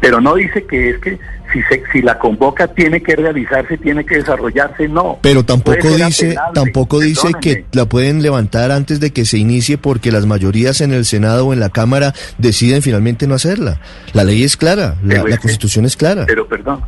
pero 0.00 0.20
no 0.20 0.34
dice 0.34 0.64
que 0.64 0.90
es 0.90 0.98
que 0.98 1.18
si, 1.52 1.60
se, 1.64 1.82
si 1.92 2.00
la 2.00 2.18
convoca 2.18 2.68
tiene 2.68 3.02
que 3.02 3.16
realizarse, 3.16 3.76
tiene 3.76 4.06
que 4.06 4.16
desarrollarse, 4.18 4.88
no. 4.88 5.18
Pero 5.20 5.44
tampoco 5.44 5.88
dice, 5.88 6.36
tampoco 6.54 7.00
dice 7.00 7.32
que 7.40 7.64
la 7.72 7.86
pueden 7.86 8.22
levantar 8.22 8.70
antes 8.70 9.00
de 9.00 9.12
que 9.12 9.24
se 9.24 9.36
inicie 9.38 9.76
porque 9.76 10.12
las 10.12 10.26
mayorías 10.26 10.80
en 10.80 10.92
el 10.92 11.04
Senado 11.04 11.48
o 11.48 11.52
en 11.52 11.58
la 11.60 11.68
Cámara 11.70 12.14
deciden 12.38 12.80
finalmente 12.82 13.26
no 13.26 13.34
hacerla. 13.34 13.80
La 14.12 14.22
ley 14.24 14.44
es 14.44 14.56
clara, 14.56 14.94
la, 15.02 15.08
Pero 15.08 15.24
es 15.24 15.30
la 15.30 15.36
que- 15.36 15.42
Constitución 15.42 15.84
es 15.84 15.96
clara. 15.96 16.24
Pero 16.26 16.46
perdón. 16.46 16.80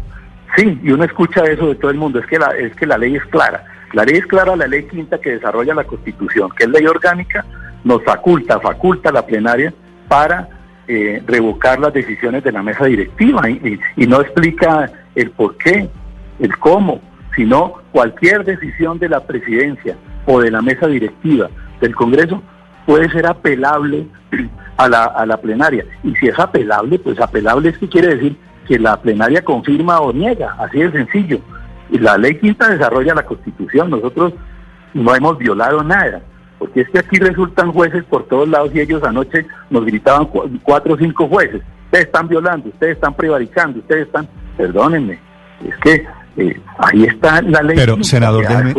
Sí, 0.56 0.78
y 0.82 0.90
uno 0.92 1.04
escucha 1.04 1.42
eso 1.44 1.68
de 1.68 1.74
todo 1.74 1.90
el 1.90 1.96
mundo, 1.98 2.18
es 2.20 2.26
que 2.26 2.38
la, 2.38 2.50
es 2.56 2.74
que 2.76 2.86
la 2.86 2.96
ley 2.98 3.16
es 3.16 3.24
clara. 3.26 3.64
La 3.92 4.04
ley 4.04 4.16
es 4.16 4.26
clara, 4.26 4.56
la 4.56 4.66
ley 4.66 4.84
quinta 4.84 5.18
que 5.20 5.32
desarrolla 5.32 5.74
la 5.74 5.84
Constitución, 5.84 6.50
que 6.56 6.64
es 6.64 6.70
ley 6.70 6.86
orgánica, 6.86 7.44
nos 7.84 8.02
faculta, 8.04 8.58
faculta 8.60 9.10
a 9.10 9.12
la 9.12 9.26
plenaria 9.26 9.72
para 10.08 10.48
eh, 10.88 11.22
revocar 11.26 11.78
las 11.78 11.92
decisiones 11.92 12.42
de 12.44 12.52
la 12.52 12.62
mesa 12.62 12.84
directiva 12.86 13.48
y, 13.48 13.52
y- 13.96 14.02
y 14.04 14.06
no 14.06 14.20
explica 14.20 14.90
el 15.14 15.30
por 15.30 15.56
qué, 15.56 15.88
el 16.40 16.56
cómo, 16.58 17.00
sino 17.36 17.74
cualquier 17.92 18.44
decisión 18.44 18.98
de 18.98 19.08
la 19.08 19.20
presidencia 19.20 19.96
o 20.26 20.40
de 20.40 20.50
la 20.50 20.62
mesa 20.62 20.86
directiva 20.86 21.48
del 21.80 21.94
Congreso 21.94 22.42
puede 22.86 23.10
ser 23.10 23.26
apelable 23.26 24.06
a 24.76 24.88
la, 24.88 25.04
a 25.04 25.26
la 25.26 25.36
plenaria. 25.36 25.84
Y 26.02 26.14
si 26.16 26.28
es 26.28 26.38
apelable, 26.38 26.98
pues 26.98 27.20
apelable 27.20 27.68
es 27.70 27.78
que 27.78 27.88
quiere 27.88 28.14
decir 28.16 28.36
que 28.66 28.78
la 28.78 29.00
plenaria 29.00 29.42
confirma 29.42 30.00
o 30.00 30.12
niega, 30.12 30.54
así 30.58 30.78
de 30.78 30.90
sencillo. 30.92 31.38
Y 31.92 31.98
la 31.98 32.16
ley 32.18 32.38
quinta 32.38 32.68
desarrolla 32.68 33.14
la 33.14 33.22
constitución, 33.24 33.90
nosotros 33.90 34.32
no 34.94 35.14
hemos 35.14 35.38
violado 35.38 35.84
nada, 35.84 36.20
porque 36.58 36.80
es 36.80 36.88
que 36.90 36.98
aquí 36.98 37.16
resultan 37.18 37.70
jueces 37.72 38.02
por 38.04 38.26
todos 38.28 38.48
lados 38.48 38.70
y 38.74 38.80
ellos 38.80 39.02
anoche 39.04 39.46
nos 39.70 39.84
gritaban 39.84 40.24
cu- 40.26 40.50
cuatro 40.62 40.94
o 40.94 40.96
cinco 40.98 41.28
jueces, 41.28 41.60
ustedes 41.86 42.06
están 42.06 42.28
violando, 42.28 42.68
ustedes 42.70 42.94
están 42.96 43.14
prevaricando, 43.14 43.78
ustedes 43.78 44.06
están, 44.06 44.26
perdónenme, 44.56 45.18
es 45.66 45.76
que 45.82 46.04
eh, 46.38 46.58
ahí 46.78 47.04
está 47.04 47.42
la 47.42 47.62
ley. 47.62 47.76
Pero, 47.76 48.02
senador, 48.02 48.46
déjeme, 48.48 48.72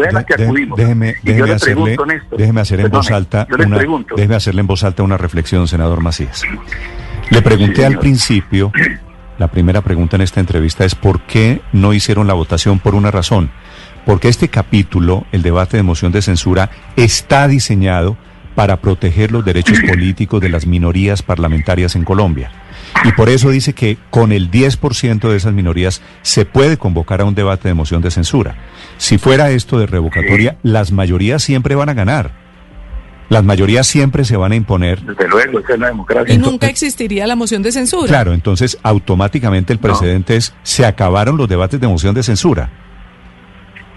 déjeme, 1.24 1.52
hacerle, 1.54 1.96
déjeme 2.36 2.62
hacer 2.62 2.80
en 2.80 2.90
voz 2.90 3.12
alta 3.12 3.48
una, 3.64 3.78
déjeme 4.16 4.36
hacerle 4.36 4.62
en 4.62 4.68
voz 4.68 4.84
alta 4.84 5.04
una 5.04 5.18
reflexión, 5.18 5.68
senador 5.68 6.02
Macías. 6.02 6.44
Le 7.30 7.42
pregunté 7.44 7.76
Sí, 7.78 7.84
al 7.84 8.00
principio, 8.00 8.72
la 9.44 9.52
primera 9.52 9.82
pregunta 9.82 10.16
en 10.16 10.22
esta 10.22 10.40
entrevista 10.40 10.86
es 10.86 10.96
¿por 10.96 11.20
qué 11.20 11.62
no 11.74 11.94
hicieron 11.94 12.28
la 12.28 12.34
votación 12.34 12.80
por 12.80 12.96
una 12.96 13.12
razón? 13.12 13.52
Porque 14.06 14.30
este 14.30 14.48
capítulo, 14.48 15.26
el 15.34 15.42
debate 15.42 15.76
de 15.76 15.84
moción 15.84 16.14
de 16.14 16.22
censura, 16.22 16.70
está 16.96 17.50
diseñado 17.50 18.16
para 18.56 18.78
proteger 18.80 19.34
los 19.34 19.44
derechos 19.44 19.80
políticos 19.90 20.40
de 20.40 20.48
las 20.48 20.66
minorías 20.66 21.24
parlamentarias 21.24 21.98
en 21.98 22.06
Colombia. 22.06 22.52
Y 23.04 23.12
por 23.12 23.28
eso 23.28 23.50
dice 23.50 23.74
que 23.74 23.98
con 24.10 24.32
el 24.32 24.50
10% 24.50 25.30
de 25.30 25.36
esas 25.36 25.52
minorías 25.52 26.02
se 26.22 26.46
puede 26.46 26.78
convocar 26.78 27.20
a 27.20 27.26
un 27.26 27.36
debate 27.36 27.68
de 27.68 27.74
moción 27.74 28.02
de 28.02 28.12
censura. 28.12 28.56
Si 28.98 29.18
fuera 29.18 29.52
esto 29.52 29.78
de 29.78 29.88
revocatoria, 29.88 30.56
las 30.64 30.94
mayorías 30.94 31.44
siempre 31.44 31.76
van 31.76 31.90
a 31.90 31.94
ganar. 31.94 32.43
Las 33.34 33.44
mayorías 33.44 33.88
siempre 33.88 34.24
se 34.26 34.38
van 34.38 34.52
a 34.52 34.56
imponer. 34.56 35.02
Desde 35.02 35.28
luego, 35.28 35.60
esa 35.60 35.74
es 35.74 35.80
la 35.80 35.88
democracia. 35.88 36.34
Y 36.34 36.38
nunca 36.38 36.68
existiría 36.68 37.26
la 37.28 37.36
moción 37.36 37.62
de 37.64 37.72
censura. 37.72 38.08
Claro, 38.08 38.34
entonces 38.34 38.78
automáticamente 38.84 39.74
el 39.74 39.80
No. 39.80 39.82
precedente 39.82 40.36
es 40.36 40.54
se 40.64 40.86
acabaron 40.86 41.36
los 41.38 41.50
debates 41.50 41.80
de 41.82 41.88
moción 41.88 42.14
de 42.16 42.24
censura. 42.24 42.70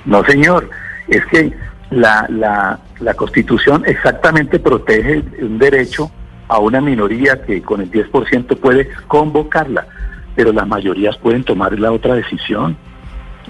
No, 0.04 0.24
señor, 0.24 0.70
es 1.08 1.24
que 1.26 1.52
la, 1.90 2.26
la, 2.30 2.78
la 3.00 3.14
Constitución 3.14 3.82
exactamente 3.86 4.58
protege 4.58 5.22
un 5.42 5.58
derecho 5.58 6.10
a 6.48 6.58
una 6.58 6.80
minoría 6.80 7.42
que 7.44 7.60
con 7.62 7.80
el 7.80 7.90
10% 7.90 8.56
puede 8.58 8.88
convocarla, 9.08 9.86
pero 10.34 10.52
las 10.52 10.66
mayorías 10.66 11.16
pueden 11.18 11.42
tomar 11.44 11.78
la 11.78 11.92
otra 11.92 12.14
decisión. 12.14 12.76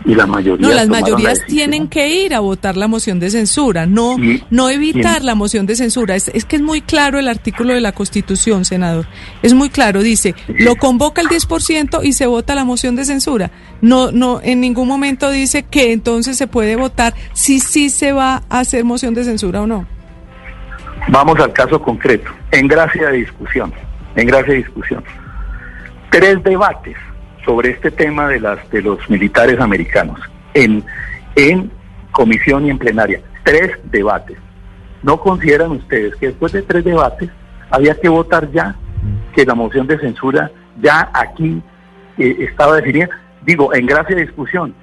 Y 0.08 0.14
la 0.14 0.24
mayoría 0.24 0.68
No, 0.68 0.72
las 0.72 0.86
la 0.86 1.00
mayorías 1.00 1.44
tienen 1.46 1.88
que 1.88 2.08
ir 2.24 2.32
a 2.32 2.38
votar 2.40 2.76
la 2.76 2.86
moción 2.86 3.18
de 3.18 3.28
censura, 3.28 3.86
no, 3.86 4.16
Y- 4.18 4.42
no 4.50 4.70
evitar 4.70 5.22
y- 5.22 5.24
la 5.24 5.34
moción 5.34 5.66
de 5.66 5.74
censura. 5.74 6.14
Es, 6.14 6.28
es 6.28 6.44
que 6.44 6.56
es 6.56 6.62
muy 6.62 6.80
claro 6.80 7.18
el 7.18 7.26
artículo 7.26 7.74
de 7.74 7.80
la 7.80 7.90
Constitución, 7.90 8.64
senador. 8.64 9.06
Es 9.42 9.52
muy 9.52 9.68
claro, 9.68 10.02
dice, 10.02 10.36
lo 10.46 10.76
convoca 10.76 11.20
el 11.20 11.26
10% 11.28 12.04
y 12.04 12.12
se 12.12 12.26
vota 12.26 12.54
la 12.54 12.64
moción 12.64 12.94
de 12.94 13.04
censura. 13.04 13.50
No, 13.80 14.12
no, 14.12 14.40
en 14.42 14.60
ningún 14.60 14.86
momento 14.86 15.28
dice 15.30 15.64
que 15.64 15.92
entonces 15.92 16.36
se 16.36 16.46
puede 16.46 16.76
votar 16.76 17.14
si 17.32 17.58
sí 17.58 17.90
se 17.90 18.12
va 18.12 18.44
a 18.48 18.60
hacer 18.60 18.84
moción 18.84 19.12
de 19.12 19.24
censura 19.24 19.62
o 19.62 19.66
no. 19.66 19.86
Vamos 21.08 21.38
al 21.40 21.52
caso 21.52 21.82
concreto, 21.82 22.30
en 22.52 22.68
gracia 22.68 23.08
de 23.10 23.18
discusión, 23.18 23.72
en 24.14 24.26
gracia 24.26 24.52
de 24.52 24.58
discusión. 24.58 25.02
Tres 26.10 26.42
debates 26.44 26.96
sobre 27.46 27.70
este 27.70 27.90
tema 27.90 28.28
de 28.28 28.40
las 28.40 28.70
de 28.70 28.82
los 28.82 29.08
militares 29.08 29.58
americanos 29.60 30.20
en, 30.52 30.84
en 31.34 31.70
comisión 32.10 32.66
y 32.66 32.70
en 32.70 32.78
plenaria. 32.78 33.22
Tres 33.44 33.78
debates. 33.84 34.36
¿No 35.02 35.18
consideran 35.18 35.70
ustedes 35.70 36.14
que 36.16 36.26
después 36.26 36.52
de 36.52 36.62
tres 36.62 36.84
debates 36.84 37.30
había 37.70 37.94
que 37.94 38.08
votar 38.08 38.50
ya 38.50 38.74
que 39.34 39.46
la 39.46 39.54
moción 39.54 39.86
de 39.86 39.98
censura 39.98 40.50
ya 40.82 41.10
aquí 41.14 41.62
eh, 42.18 42.36
estaba 42.40 42.76
definida? 42.76 43.08
Digo, 43.42 43.72
en 43.74 43.86
gracia 43.86 44.16
de 44.16 44.22
discusión. 44.26 44.74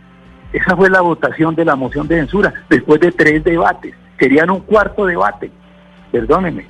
Esa 0.53 0.75
fue 0.75 0.89
la 0.89 1.01
votación 1.01 1.55
de 1.55 1.65
la 1.65 1.75
moción 1.75 2.07
de 2.07 2.17
censura 2.17 2.53
después 2.69 3.01
de 3.01 3.11
tres 3.11 3.43
debates. 3.43 3.93
Querían 4.17 4.49
un 4.49 4.61
cuarto 4.61 5.05
debate 5.05 5.51
perdóneme. 6.13 6.65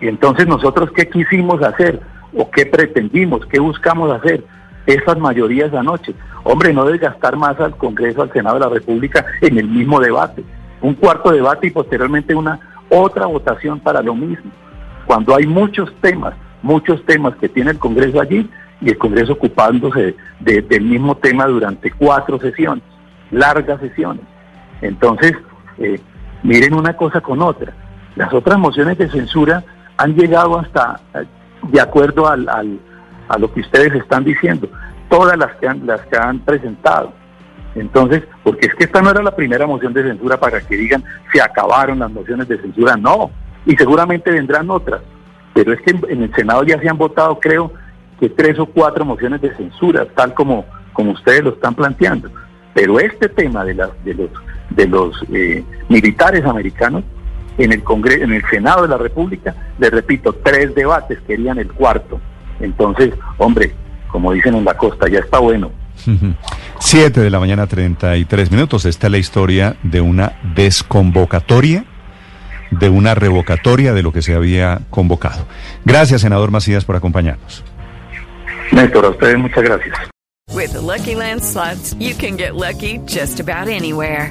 Y 0.00 0.08
entonces 0.08 0.46
nosotros 0.46 0.90
qué 0.94 1.08
quisimos 1.08 1.62
hacer 1.62 2.00
o 2.36 2.50
qué 2.50 2.66
pretendimos, 2.66 3.46
qué 3.46 3.60
buscamos 3.60 4.12
hacer 4.12 4.44
esas 4.88 5.18
mayorías 5.18 5.72
anoche. 5.74 6.14
Hombre, 6.44 6.72
no 6.72 6.84
desgastar 6.86 7.36
más 7.36 7.60
al 7.60 7.76
Congreso, 7.76 8.22
al 8.22 8.32
Senado 8.32 8.58
de 8.58 8.64
la 8.64 8.70
República 8.70 9.24
en 9.42 9.58
el 9.58 9.68
mismo 9.68 10.00
debate. 10.00 10.42
Un 10.80 10.94
cuarto 10.94 11.30
debate 11.30 11.66
y 11.66 11.70
posteriormente 11.70 12.34
una 12.34 12.58
otra 12.88 13.26
votación 13.26 13.80
para 13.80 14.00
lo 14.02 14.14
mismo. 14.14 14.50
Cuando 15.06 15.36
hay 15.36 15.46
muchos 15.46 15.92
temas, 16.00 16.34
muchos 16.62 17.04
temas 17.04 17.36
que 17.36 17.48
tiene 17.48 17.72
el 17.72 17.78
Congreso 17.78 18.20
allí 18.20 18.48
y 18.80 18.88
el 18.88 18.96
Congreso 18.98 19.32
ocupándose 19.34 20.16
de- 20.40 20.62
del 20.62 20.82
mismo 20.84 21.16
tema 21.16 21.46
durante 21.46 21.90
cuatro 21.90 22.38
sesiones, 22.38 22.82
largas 23.30 23.80
sesiones. 23.80 24.22
Entonces, 24.80 25.32
eh, 25.78 26.00
miren 26.42 26.74
una 26.74 26.94
cosa 26.96 27.20
con 27.20 27.42
otra. 27.42 27.72
Las 28.16 28.32
otras 28.32 28.58
mociones 28.58 28.96
de 28.96 29.08
censura 29.10 29.64
han 29.96 30.14
llegado 30.14 30.58
hasta, 30.58 31.00
eh, 31.14 31.24
de 31.62 31.80
acuerdo 31.80 32.26
al, 32.28 32.48
al- 32.48 32.78
a 33.28 33.38
lo 33.38 33.52
que 33.52 33.60
ustedes 33.60 33.94
están 33.94 34.24
diciendo, 34.24 34.68
todas 35.08 35.36
las 35.36 35.54
que 35.56 35.68
han, 35.68 35.86
las 35.86 36.00
que 36.02 36.16
han 36.16 36.40
presentado. 36.40 37.12
Entonces, 37.74 38.22
porque 38.42 38.66
es 38.66 38.74
que 38.74 38.84
esta 38.84 39.02
no 39.02 39.10
era 39.10 39.22
la 39.22 39.36
primera 39.36 39.66
moción 39.66 39.92
de 39.92 40.02
censura 40.02 40.38
para 40.38 40.60
que 40.60 40.76
digan 40.76 41.04
se 41.32 41.40
acabaron 41.40 41.98
las 41.98 42.10
mociones 42.10 42.48
de 42.48 42.60
censura, 42.60 42.96
no, 42.96 43.30
y 43.66 43.76
seguramente 43.76 44.30
vendrán 44.30 44.70
otras, 44.70 45.02
pero 45.54 45.72
es 45.72 45.80
que 45.82 45.90
en, 45.90 46.22
el 46.22 46.34
Senado 46.34 46.64
ya 46.64 46.80
se 46.80 46.88
han 46.88 46.98
votado, 46.98 47.38
creo, 47.38 47.72
que 48.18 48.28
tres 48.28 48.58
o 48.58 48.66
cuatro 48.66 49.04
mociones 49.04 49.40
de 49.40 49.54
censura, 49.54 50.06
tal 50.06 50.34
como, 50.34 50.64
como 50.92 51.12
ustedes 51.12 51.44
lo 51.44 51.50
están 51.50 51.74
planteando. 51.74 52.30
Pero 52.74 52.98
este 52.98 53.28
tema 53.28 53.64
de, 53.64 53.74
de 53.74 54.14
los, 54.14 54.30
de 54.70 54.86
los 54.86 55.24
eh, 55.32 55.64
militares 55.88 56.44
americanos, 56.44 57.04
en 57.58 57.72
el 57.72 57.82
Congreso, 57.82 58.24
en 58.24 58.32
el 58.32 58.44
Senado 58.48 58.82
de 58.82 58.88
la 58.88 58.98
República, 58.98 59.54
les 59.78 59.90
repito, 59.90 60.32
tres 60.32 60.74
debates, 60.74 61.18
querían 61.26 61.58
el 61.58 61.72
cuarto. 61.72 62.20
Entonces, 62.60 63.14
hombre, 63.38 63.74
como 64.08 64.32
dicen 64.32 64.54
en 64.54 64.64
la 64.64 64.76
costa, 64.76 65.08
ya 65.08 65.20
está 65.20 65.38
bueno. 65.38 65.70
Siete 66.78 67.20
de 67.20 67.30
la 67.30 67.40
mañana, 67.40 67.66
33 67.66 68.50
minutos. 68.50 68.84
Esta 68.84 69.08
es 69.08 69.10
la 69.10 69.18
historia 69.18 69.76
de 69.82 70.00
una 70.00 70.38
desconvocatoria, 70.54 71.84
de 72.70 72.88
una 72.88 73.14
revocatoria 73.14 73.92
de 73.92 74.02
lo 74.02 74.12
que 74.12 74.22
se 74.22 74.34
había 74.34 74.80
convocado. 74.90 75.46
Gracias, 75.84 76.20
senador 76.20 76.50
Macías, 76.50 76.84
por 76.84 76.96
acompañarnos. 76.96 77.64
Néstor, 78.72 79.06
a 79.06 79.10
ustedes 79.10 79.38
muchas 79.38 79.64
gracias. 79.64 79.98
With 80.54 80.72
the 80.72 80.80
Lucky 80.80 81.14
Land 81.14 81.42
slots, 81.42 81.94
you 81.98 82.14
can 82.14 82.36
get 82.36 82.54
lucky 82.54 83.00
just 83.06 83.40
about 83.40 83.68
anywhere. 83.68 84.30